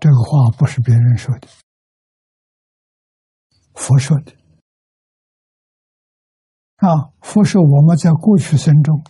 [0.01, 1.47] 这个话不是别人说的，
[3.75, 4.33] 佛说的。
[6.77, 6.89] 啊，
[7.21, 9.03] 佛说我们在过去生中，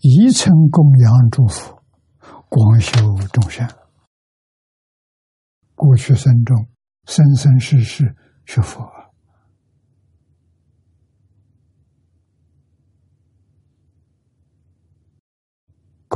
[0.00, 1.82] 一层供养诸佛，
[2.50, 2.92] 广修
[3.32, 3.66] 众善。
[5.74, 6.68] 过去生中，
[7.06, 8.14] 生生世世
[8.44, 8.84] 是佛。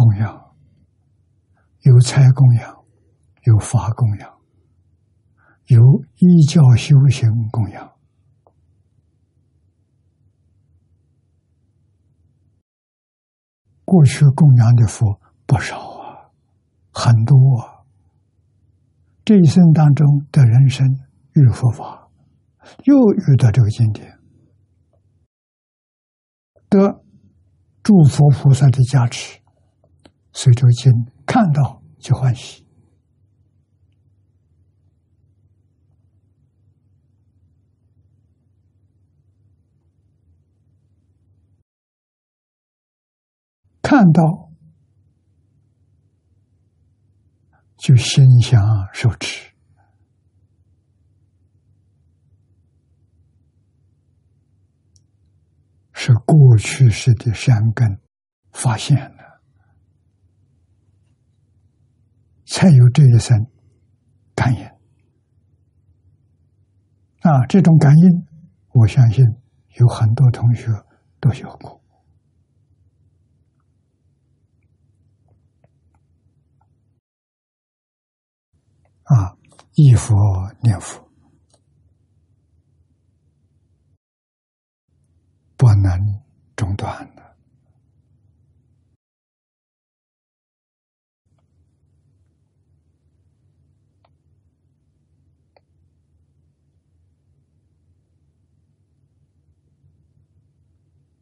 [0.01, 0.55] 供养
[1.81, 2.85] 有财供养，
[3.45, 4.41] 有法供养，
[5.67, 5.79] 有
[6.17, 7.93] 依教修行供养。
[13.85, 16.31] 过去供养的佛不少啊，
[16.95, 17.85] 很多啊。
[19.23, 20.87] 这一生当中的人生
[21.35, 22.09] 遇佛法，
[22.85, 24.19] 又遇到这个经典，
[26.71, 27.05] 得
[27.83, 29.40] 诸佛菩萨的加持。
[30.33, 30.93] 随着经
[31.27, 32.65] 看到就欢喜，
[43.83, 44.51] 看到
[47.77, 48.63] 就心想
[48.95, 49.51] 受持，
[55.93, 58.01] 是过去式的善根
[58.53, 59.20] 发现了，
[62.51, 63.47] 才有这一生
[64.35, 64.67] 感应。
[67.21, 68.27] 啊，这种感应，
[68.73, 69.25] 我相信
[69.79, 70.67] 有很多同学
[71.21, 71.81] 都有过。
[79.05, 79.37] 啊，
[79.75, 80.17] 忆佛
[80.61, 81.09] 念佛
[85.57, 86.21] 不能
[86.57, 87.30] 中断的。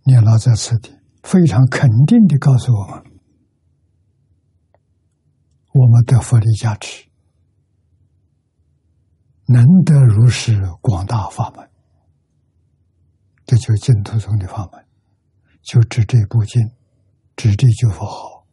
[0.09, 0.90] 念老在此地
[1.22, 3.04] 非常肯定的告诉我们：
[5.74, 7.06] 我们的佛力加持。
[9.44, 11.70] 能得如是广大法门，
[13.44, 14.82] 这就是净土宗的法门，
[15.62, 16.62] 就指这部经，
[17.36, 18.46] 指这句佛号。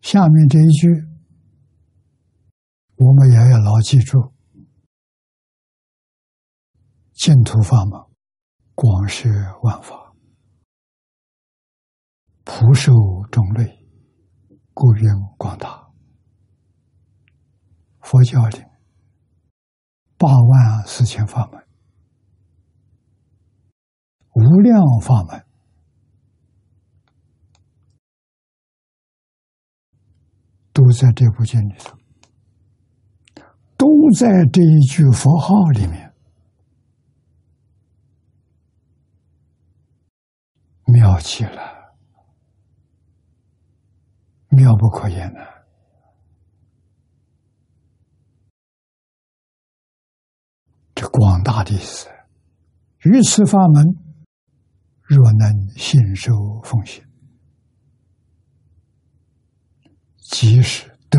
[0.00, 1.13] 下面这一句，
[3.04, 4.32] 我们也要牢记住：
[7.12, 8.00] 净土法门，
[8.74, 9.28] 广摄
[9.62, 10.14] 万法。
[12.44, 12.92] 普受
[13.30, 13.86] 种类，
[14.72, 15.92] 故愿广大。
[18.00, 18.58] 佛教里
[20.16, 21.62] 八万四千法门，
[24.32, 25.46] 无量法门，
[30.72, 31.98] 都在这部经里头，
[33.76, 36.12] 都在这一句佛号里面，
[40.86, 41.74] 妙极了。
[44.50, 45.40] 妙不可言呐！
[50.94, 52.08] 这广大的意思，
[53.00, 53.84] 于此法门，
[55.02, 57.04] 若能信受奉行，
[60.18, 61.18] 即使得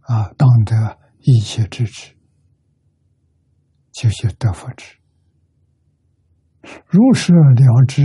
[0.00, 0.98] 啊，当得
[1.28, 2.14] 一切之智，
[3.92, 4.96] 就是得佛智。
[6.86, 8.04] 如是了知，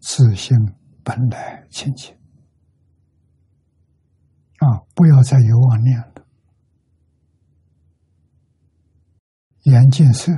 [0.00, 0.56] 自性
[1.04, 2.14] 本来清净。
[4.58, 4.80] 啊！
[4.94, 6.26] 不要再有妄念了，
[9.64, 10.32] 眼见色，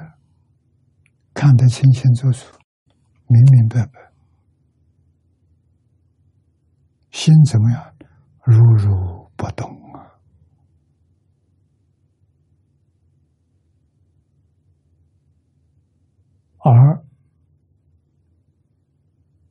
[1.35, 2.59] 看得清清楚楚、
[3.27, 4.13] 明明白白，
[7.11, 7.95] 心怎么样？
[8.45, 9.71] 如如不动
[16.65, 16.71] 啊！
[16.71, 17.05] 耳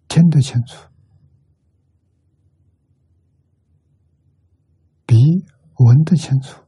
[0.08, 0.90] 听得清楚。
[5.06, 5.16] 鼻
[5.78, 6.64] 闻得清楚，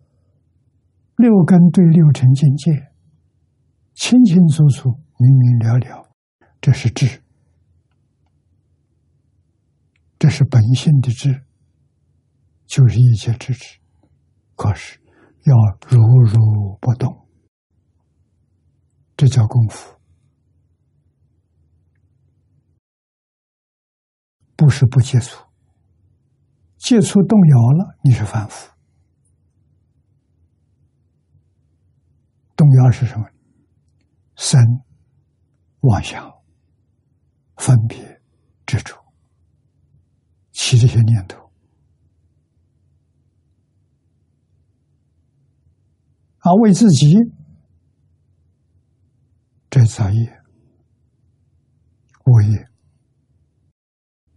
[1.15, 2.71] 六根对六尘境界
[3.95, 6.09] 清清楚楚、明明了了，
[6.61, 7.23] 这是智，
[10.19, 11.43] 这是本性的智，
[12.67, 13.79] 就是一切智智。
[14.55, 14.99] 可是
[15.45, 15.55] 要
[15.87, 17.27] 如如不动，
[19.17, 19.94] 这叫功夫，
[24.55, 25.45] 不是不接触。
[26.77, 28.71] 接触动摇了，你是反复。
[32.55, 33.25] 动摇是什么？
[34.35, 34.61] 生、
[35.79, 36.29] 妄想、
[37.55, 38.21] 分别、
[38.65, 38.93] 执着，
[40.51, 41.39] 起这些念头，
[46.39, 47.15] 啊，为自己
[49.69, 50.43] 这造业，
[52.25, 52.67] 恶业，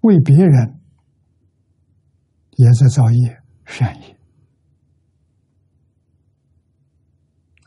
[0.01, 0.75] 为别人。
[2.59, 4.19] 也在造业善业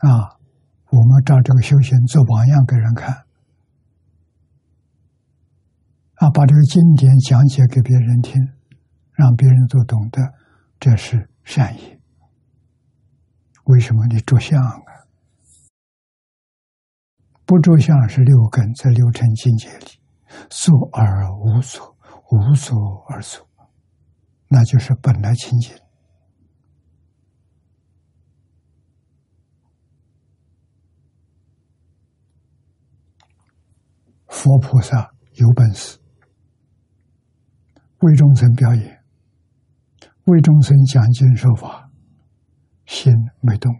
[0.00, 0.36] 啊！
[0.90, 3.24] 我们照这个修行做榜样给人看
[6.16, 8.34] 啊，把这个经典讲解给别人听，
[9.12, 10.20] 让别人都懂得，
[10.78, 11.98] 这是善意。
[13.64, 14.84] 为什么你着相啊？
[17.46, 19.86] 不着相是六根在六尘境界里
[20.50, 21.91] 作而无所，
[22.32, 23.46] 无所而作。
[24.48, 25.76] 那就是本来清净。
[34.26, 35.98] 佛菩萨有本事，
[37.98, 39.04] 为众生表演，
[40.24, 41.90] 为众生讲经说法，
[42.86, 43.72] 心没动，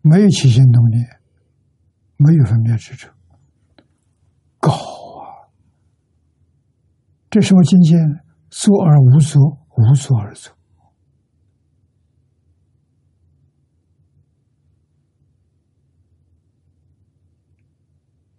[0.00, 1.17] 没有起心动念，
[2.18, 3.08] 没有分别执着，
[4.58, 5.48] 高啊！
[7.30, 8.20] 这什么境界呢？
[8.50, 9.40] 作而无作，
[9.76, 10.52] 无作而作，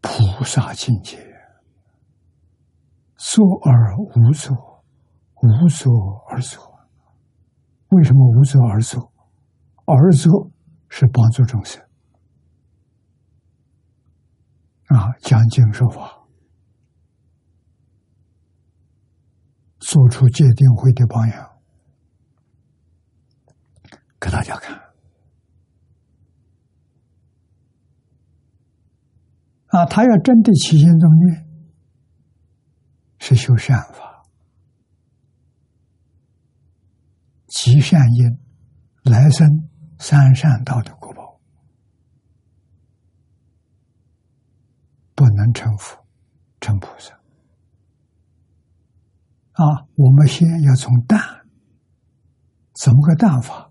[0.02, 1.18] 菩萨境界。
[3.16, 4.84] 作而无作，
[5.42, 5.94] 无作
[6.30, 6.80] 而作。
[7.90, 9.12] 为什么无作而作？
[9.86, 10.52] 而作
[10.90, 11.82] 是帮助众生
[14.90, 16.18] 啊，讲经说法。
[19.80, 21.50] 做出戒定慧的榜样，
[24.20, 24.78] 给大家看
[29.68, 29.86] 啊！
[29.86, 31.48] 他要真的起心动念，
[33.20, 34.24] 是修善法，
[37.48, 38.38] 积善因，
[39.04, 39.48] 来生
[39.98, 41.40] 三善道的果报，
[45.20, 45.98] 不能成佛，
[46.62, 47.14] 成菩萨。
[49.52, 49.66] 啊，
[49.96, 51.20] 我们先要从淡，
[52.74, 53.70] 怎么个淡法？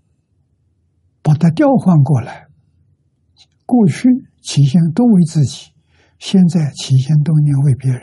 [1.22, 2.48] 把它调换过来。
[3.64, 4.10] 过去
[4.42, 5.72] 起心都为自己，
[6.18, 8.02] 现在起心动念为别人，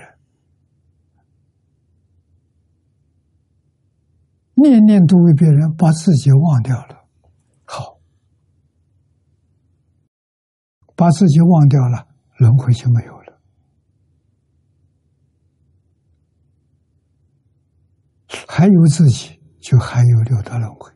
[4.56, 7.06] 念念都为别人，把自己忘掉了。
[7.66, 8.00] 好，
[10.96, 12.08] 把自己忘掉了，
[12.40, 13.25] 轮回就没有了。
[18.58, 20.90] 还有自己，就还有六道轮回，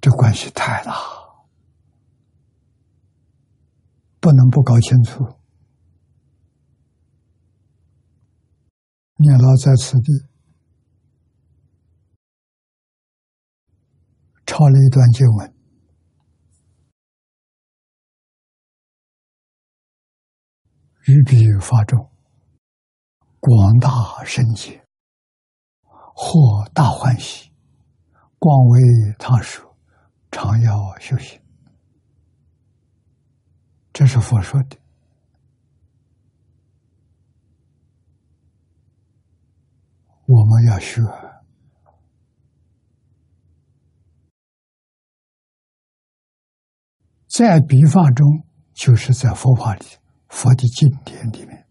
[0.00, 0.92] 这关系太大，
[4.18, 5.22] 不能不搞清楚。
[9.14, 10.28] 念老在此地
[14.44, 15.54] 抄了一段经文，
[21.06, 22.11] 于彼发众。
[23.44, 24.86] 广大神解，
[25.82, 27.50] 获大欢喜，
[28.38, 28.80] 广为
[29.18, 29.76] 他说，
[30.30, 31.42] 常要修行。
[33.92, 34.78] 这是佛说的，
[40.26, 41.02] 我们要学，
[47.26, 49.84] 在笔法中，就是在佛法里，
[50.28, 51.61] 佛的经典里面。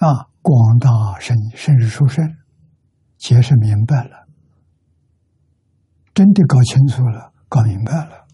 [0.00, 0.88] 啊，广大
[1.20, 2.24] 圣圣日出生，
[3.18, 4.26] 解释明白了，
[6.14, 8.26] 真的搞清楚了，搞明白了，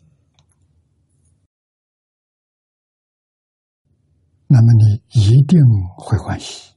[4.46, 5.58] 那么你一定
[5.98, 6.72] 会欢喜，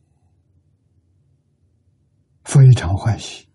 [2.43, 3.47] 非常欢喜。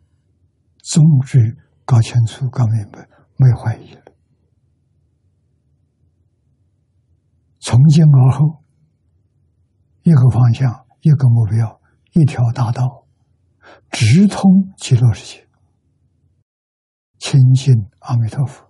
[0.85, 1.03] 终
[1.35, 3.09] 于搞清楚、搞明白，
[3.39, 4.01] 没有怀疑了。
[7.59, 8.63] 从今而后，
[10.05, 10.84] 一个方向。
[11.05, 11.83] 一个目标，
[12.13, 13.07] 一条大道，
[13.91, 15.47] 直通极乐世界，
[17.19, 18.65] 亲近阿弥陀佛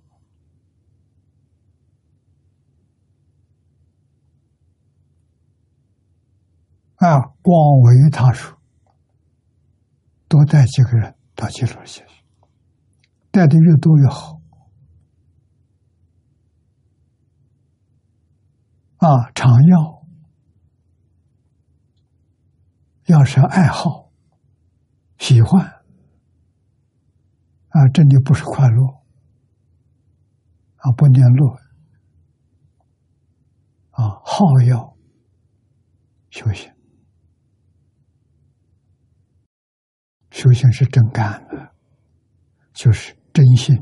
[6.97, 7.21] 啊！
[7.41, 8.59] 广为他说，
[10.27, 12.25] 多带几个人到极乐世界去，
[13.31, 14.41] 带的越多越好
[18.97, 19.31] 啊！
[19.37, 19.94] 常要。
[23.07, 24.11] 要是爱好、
[25.19, 25.65] 喜欢
[27.69, 29.05] 啊，这里不是快乐。
[30.77, 31.49] 啊，不念乐
[33.93, 34.95] 啊，好要
[36.29, 36.71] 修行，
[40.31, 41.75] 修行是真干的，
[42.75, 43.75] 就是真心、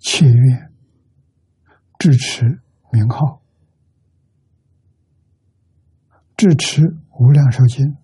[0.00, 0.72] 切愿、
[2.00, 2.44] 支持
[2.90, 3.42] 名号、
[6.36, 6.82] 支持
[7.20, 7.96] 无量寿经。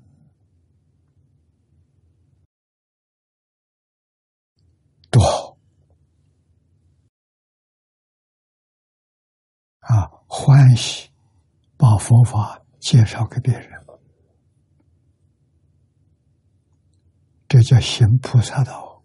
[5.10, 5.58] 多好
[9.80, 10.19] 啊！
[10.32, 11.10] 欢喜
[11.76, 13.68] 把佛法介绍给别人，
[17.48, 19.02] 这叫行菩萨道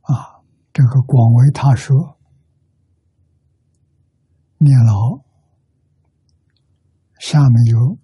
[0.00, 0.40] 啊！
[0.72, 2.18] 这个广为他说，
[4.56, 5.22] 念老
[7.20, 7.98] 下面有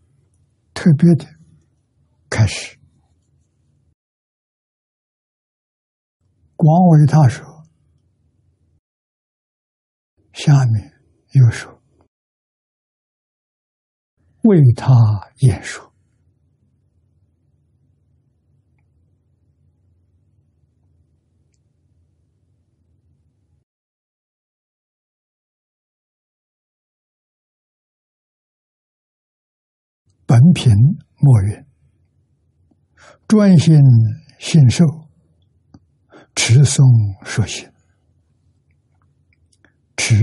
[0.75, 1.25] 特别的
[2.29, 2.79] 开始。
[6.57, 7.58] 广为他说，
[10.39, 10.93] 下面
[11.33, 11.83] 又说
[14.45, 14.95] ：“为他
[15.41, 15.93] 演说，
[30.25, 30.73] 本品
[31.17, 31.67] 莫云，
[33.27, 33.77] 专心
[34.39, 34.85] 信受，
[36.37, 36.81] 持诵
[37.27, 37.69] 说行。”
[40.09, 40.17] 持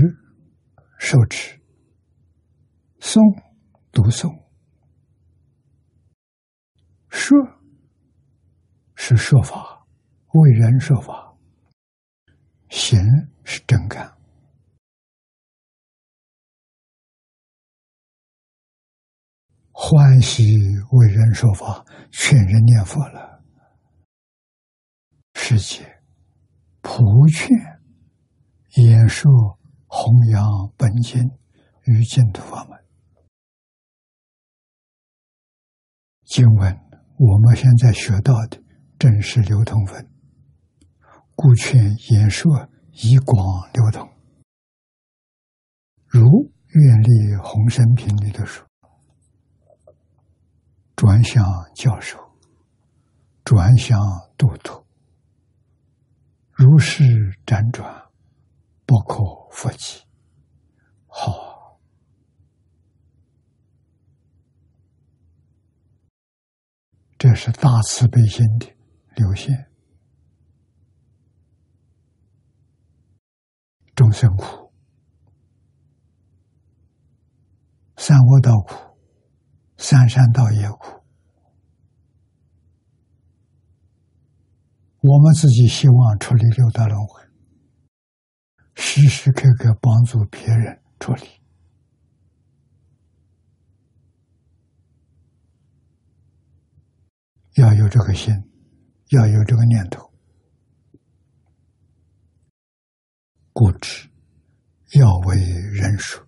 [0.98, 1.56] 受持，
[2.98, 3.20] 诵
[3.92, 4.28] 读诵，
[7.08, 7.38] 说
[8.96, 9.86] 是说法，
[10.32, 11.38] 为人说法，
[12.68, 12.98] 行
[13.44, 14.12] 是真干。
[19.70, 20.42] 欢喜
[20.90, 23.40] 为人说法，劝人念佛了。
[25.34, 26.02] 世界
[26.80, 27.56] 普劝
[28.82, 29.30] 演说
[29.98, 30.44] 弘扬
[30.76, 31.18] 本经
[31.84, 32.78] 与净土法门。
[36.26, 36.78] 经文
[37.18, 38.62] 我们现在学到的
[38.98, 40.10] 正是流通文，
[41.34, 44.06] 故劝演说以广流通。
[46.04, 46.20] 如
[46.74, 48.66] 愿力宏生品里的说。
[50.94, 51.42] 转向
[51.74, 52.18] 教授，
[53.44, 53.98] 转向
[54.36, 54.84] 度度，
[56.52, 57.02] 如是
[57.46, 58.10] 辗转，
[58.84, 59.22] 不可
[59.56, 60.02] 复计。
[61.06, 61.80] 好，
[67.16, 68.66] 这是大慈悲心的
[69.14, 69.72] 流现。
[73.94, 74.70] 众生苦，
[77.96, 78.74] 三恶道苦。
[79.78, 81.04] 三山道也苦，
[85.00, 87.22] 我们自己希望处理六道轮回，
[88.76, 91.22] 时时刻刻帮助别人处理，
[97.54, 98.34] 要有这个心，
[99.10, 100.12] 要有这个念头，
[103.52, 104.08] 固执
[104.92, 106.22] 要为人说，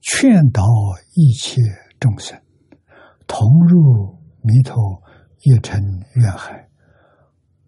[0.00, 0.64] 劝导
[1.14, 1.60] 一切
[2.00, 2.40] 众生。
[3.26, 4.80] 同入迷途，
[5.40, 5.82] 一尘
[6.14, 6.70] 怨海，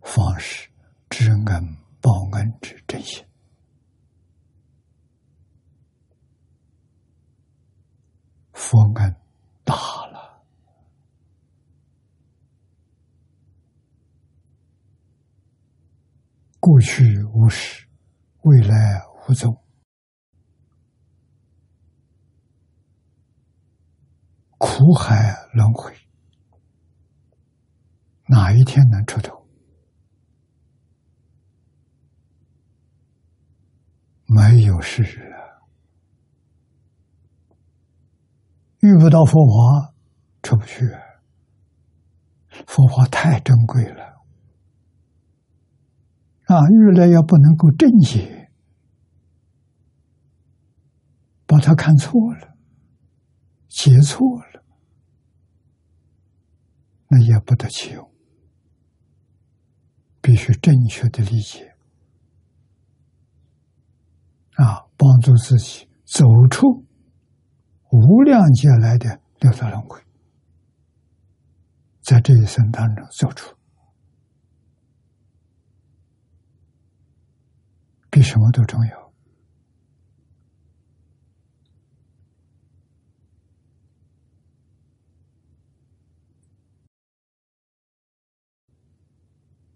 [0.02, 0.70] 方是
[1.10, 3.25] 知恩报恩之真心。
[8.56, 9.14] 佛恩
[9.64, 9.74] 大
[10.06, 10.42] 了，
[16.58, 17.86] 过去无始，
[18.42, 19.54] 未来无踪。
[24.56, 25.94] 苦海轮回，
[28.26, 29.46] 哪一天能出头？
[34.24, 35.38] 没有事实啊！
[38.86, 39.94] 遇不到佛法，
[40.42, 40.86] 出不去。
[42.66, 44.02] 佛法太珍贵了
[46.46, 46.62] 啊！
[46.70, 48.50] 遇了要不能够正解，
[51.44, 52.56] 把他看错了，
[53.68, 54.24] 解错
[54.54, 54.64] 了。
[57.08, 58.10] 那也不得其用，
[60.22, 61.74] 必须正确的理解
[64.54, 66.85] 啊，帮助自己走出
[67.98, 69.98] 无量劫来的六道轮回，
[72.02, 73.56] 在这一生当中走出，
[78.10, 79.12] 比什么都重要。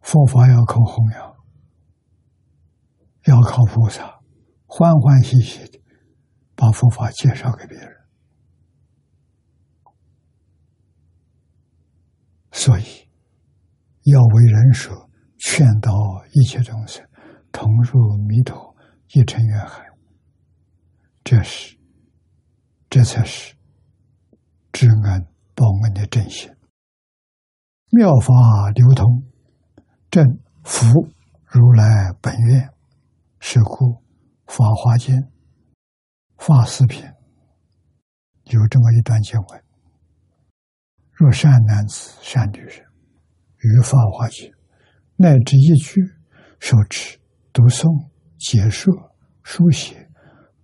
[0.02, 1.36] 佛法要靠弘扬，
[3.24, 4.20] 要靠菩萨
[4.66, 5.80] 欢欢喜喜的
[6.54, 7.99] 把佛法介绍给别人，
[12.60, 12.84] 所以
[14.02, 15.08] 要为人说，
[15.38, 15.90] 劝导
[16.34, 17.02] 一切众生
[17.50, 18.76] 同入弥陀
[19.14, 19.82] 一尘缘海，
[21.24, 21.78] 这是
[22.90, 23.54] 这才是
[24.72, 26.50] 知恩报恩的真心，
[27.92, 29.24] 妙法流通。
[30.10, 30.22] 正
[30.62, 30.86] 福
[31.46, 32.68] 如来本愿，
[33.38, 33.86] 是故
[34.44, 35.16] 《法华经》
[36.36, 37.02] 《法四品》
[38.52, 39.64] 有这么一段经文：
[41.20, 42.78] 若善男子、善女人，
[43.58, 44.48] 于《法华经》
[45.16, 46.00] 乃至一句
[46.58, 47.18] 受持、
[47.52, 48.08] 读诵、
[48.38, 48.90] 解说、
[49.42, 50.08] 书写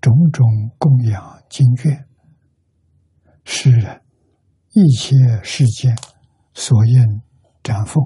[0.01, 0.47] 种种
[0.79, 2.07] 供养经卷，
[3.45, 4.01] 是人
[4.71, 5.95] 一切世间
[6.55, 7.21] 所应
[7.63, 8.03] 展奉。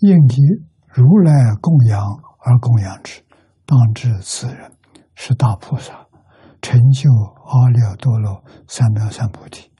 [0.00, 0.40] 应以
[0.88, 2.02] 如来供养
[2.44, 3.22] 而供养之，
[3.64, 4.70] 当知此人
[5.14, 6.06] 是大菩萨，
[6.60, 9.70] 成就阿耨多罗三藐三菩提。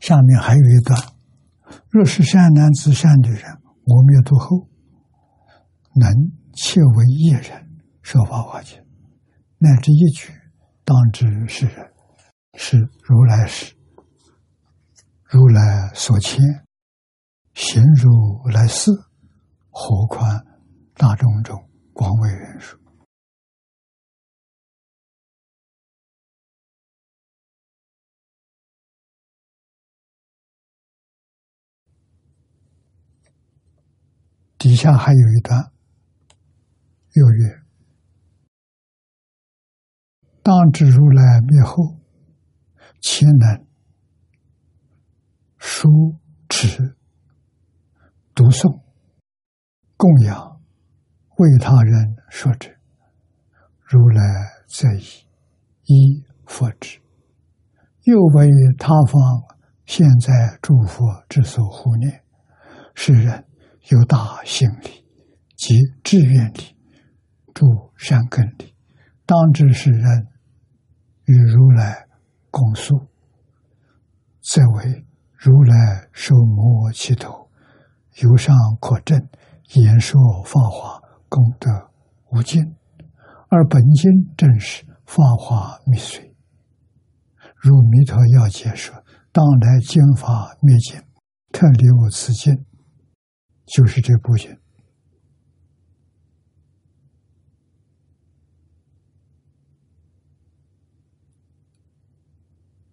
[0.00, 0.98] 下面还有一段：
[1.90, 3.42] 若是善男子、善女人，
[3.84, 4.68] 我灭度后，
[5.94, 6.10] 能
[6.52, 7.42] 切为一人
[8.02, 8.78] 说法华经，
[9.58, 10.32] 乃至一举
[10.84, 11.90] 当知是人，
[12.54, 13.74] 是如来事，
[15.24, 16.40] 如来所牵，
[17.54, 18.10] 行如
[18.52, 18.90] 来事，
[19.70, 20.44] 何况
[20.94, 21.58] 大众中
[21.92, 22.78] 广为人说。
[34.66, 35.70] 底下还有一段，
[37.12, 37.62] 又曰
[40.42, 41.96] ：“当知如来灭后，
[43.00, 43.64] 其能
[45.56, 46.16] 书
[46.48, 46.96] 持、
[48.34, 48.82] 读诵、
[49.96, 50.60] 供养、
[51.36, 52.76] 为他人说之？
[53.82, 54.20] 如来
[54.66, 55.28] 则以
[55.84, 56.98] 一佛之，
[58.02, 59.22] 又为他方
[59.84, 62.24] 现在诸佛之所护念，
[62.96, 63.44] 是人。”
[63.88, 65.04] 有大心力
[65.56, 66.76] 及志愿力，
[67.54, 67.64] 住
[67.96, 68.74] 善根力，
[69.24, 70.26] 当知是人
[71.26, 72.06] 与如来
[72.50, 73.08] 共宿，
[74.42, 75.06] 则为
[75.38, 77.48] 如来受摩其头，
[78.22, 79.24] 由上可证，
[79.74, 81.70] 言说法华功德
[82.32, 82.60] 无尽，
[83.48, 86.32] 而本经正是法华密髓，
[87.54, 88.92] 如弥陀要解说，
[89.30, 91.00] 当来经法灭尽，
[91.52, 92.66] 特留此经。
[93.66, 94.56] 就是这部经，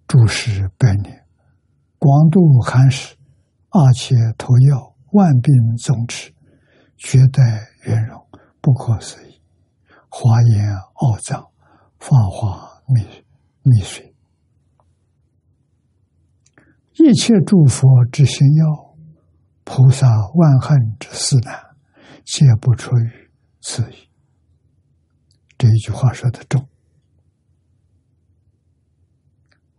[0.07, 1.25] 诸世百年，
[1.99, 3.15] 广度寒食，
[3.69, 6.33] 而且投药，万病总治，
[6.97, 8.27] 绝代圆融，
[8.59, 9.39] 不可思议，
[10.09, 11.51] 华严奥藏，
[11.99, 13.01] 法华密
[13.61, 14.11] 密髓，
[16.93, 18.92] 一切诸佛之心药。
[19.63, 21.55] 菩萨万恨之四难，
[22.25, 24.09] 皆不出于此意。
[25.57, 26.67] 这一句话说的重，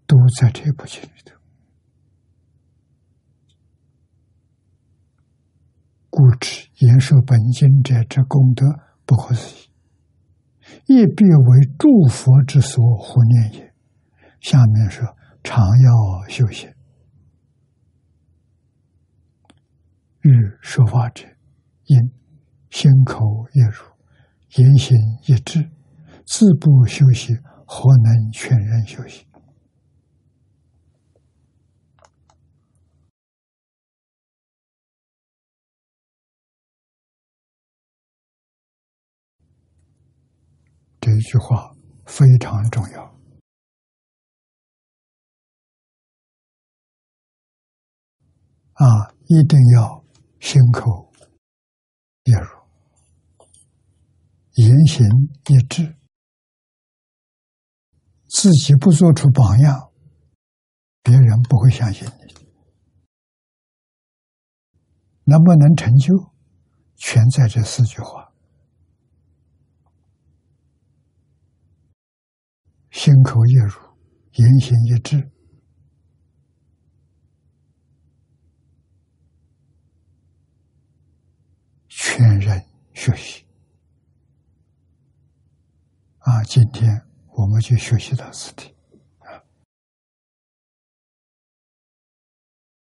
[0.07, 1.35] 都在这部经里头。
[6.09, 8.65] 故知言说本经者之功德
[9.05, 9.69] 不可思议，
[10.87, 13.75] 亦必为诸佛之所护念也。
[14.41, 15.05] 下面说，
[15.43, 16.74] 常要修行。
[20.25, 20.31] 欲
[20.63, 21.27] 说法者，
[21.85, 21.99] 因
[22.71, 23.85] 心口一如，
[24.57, 24.97] 言行
[25.27, 25.71] 一致，
[26.27, 27.35] 自不修习，
[27.67, 29.27] 何能劝人修习？
[41.01, 41.71] 这一句话
[42.07, 43.05] 非常重要
[48.73, 49.13] 啊！
[49.27, 50.04] 一定要。
[50.45, 51.11] 心口
[52.25, 53.47] 一如，
[54.57, 55.07] 言行
[55.49, 55.97] 一致，
[58.29, 59.91] 自己不做出榜样，
[61.03, 62.47] 别人不会相信你。
[65.25, 66.13] 能不能成就，
[66.97, 68.31] 全在这四句话：
[72.91, 73.81] 心口一如，
[74.33, 75.31] 言行一致。
[82.17, 83.45] 全人学习
[86.19, 86.45] 啊！
[86.45, 87.03] 今天
[87.33, 88.74] 我们就学习到此地。